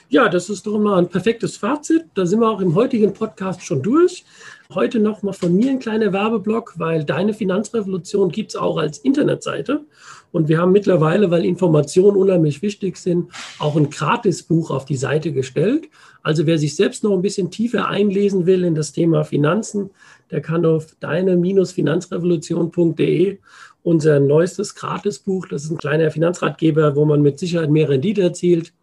Ja, 0.09 0.29
das 0.29 0.49
ist 0.49 0.65
doch 0.65 0.79
mal 0.79 0.97
ein 0.97 1.09
perfektes 1.09 1.57
Fazit. 1.57 2.05
Da 2.13 2.25
sind 2.25 2.39
wir 2.39 2.49
auch 2.49 2.61
im 2.61 2.75
heutigen 2.75 3.13
Podcast 3.13 3.63
schon 3.63 3.81
durch. 3.81 4.25
Heute 4.73 4.99
noch 4.99 5.21
mal 5.21 5.33
von 5.33 5.55
mir 5.55 5.69
ein 5.69 5.77
kleiner 5.77 6.11
Werbeblock, 6.11 6.73
weil 6.77 7.03
deine 7.03 7.35
Finanzrevolution 7.35 8.31
gibt 8.31 8.49
es 8.49 8.55
auch 8.55 8.77
als 8.77 8.97
Internetseite. 8.97 9.85
Und 10.31 10.47
wir 10.47 10.59
haben 10.59 10.71
mittlerweile, 10.71 11.29
weil 11.29 11.45
Informationen 11.45 12.17
unheimlich 12.17 12.63
wichtig 12.63 12.97
sind, 12.97 13.29
auch 13.59 13.75
ein 13.75 13.91
Gratisbuch 13.91 14.71
auf 14.71 14.85
die 14.85 14.95
Seite 14.95 15.33
gestellt. 15.33 15.87
Also 16.23 16.47
wer 16.47 16.57
sich 16.57 16.75
selbst 16.75 17.03
noch 17.03 17.13
ein 17.13 17.21
bisschen 17.21 17.51
tiefer 17.51 17.89
einlesen 17.89 18.47
will 18.47 18.63
in 18.63 18.73
das 18.73 18.91
Thema 18.91 19.23
Finanzen, 19.23 19.91
der 20.31 20.41
kann 20.41 20.65
auf 20.65 20.95
deine-finanzrevolution.de 20.99 23.37
unser 23.83 24.19
neuestes 24.19 24.73
Gratisbuch, 24.73 25.47
das 25.47 25.65
ist 25.65 25.69
ein 25.69 25.77
kleiner 25.77 26.09
Finanzratgeber, 26.09 26.95
wo 26.95 27.05
man 27.05 27.21
mit 27.21 27.37
Sicherheit 27.37 27.69
mehr 27.69 27.87
Rendite 27.87 28.23
erzielt, 28.23 28.73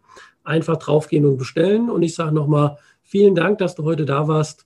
einfach 0.45 0.77
draufgehen 0.77 1.25
und 1.25 1.37
bestellen. 1.37 1.89
Und 1.89 2.03
ich 2.03 2.15
sage 2.15 2.33
nochmal 2.33 2.77
vielen 3.01 3.35
Dank, 3.35 3.57
dass 3.57 3.75
du 3.75 3.83
heute 3.83 4.05
da 4.05 4.29
warst 4.29 4.65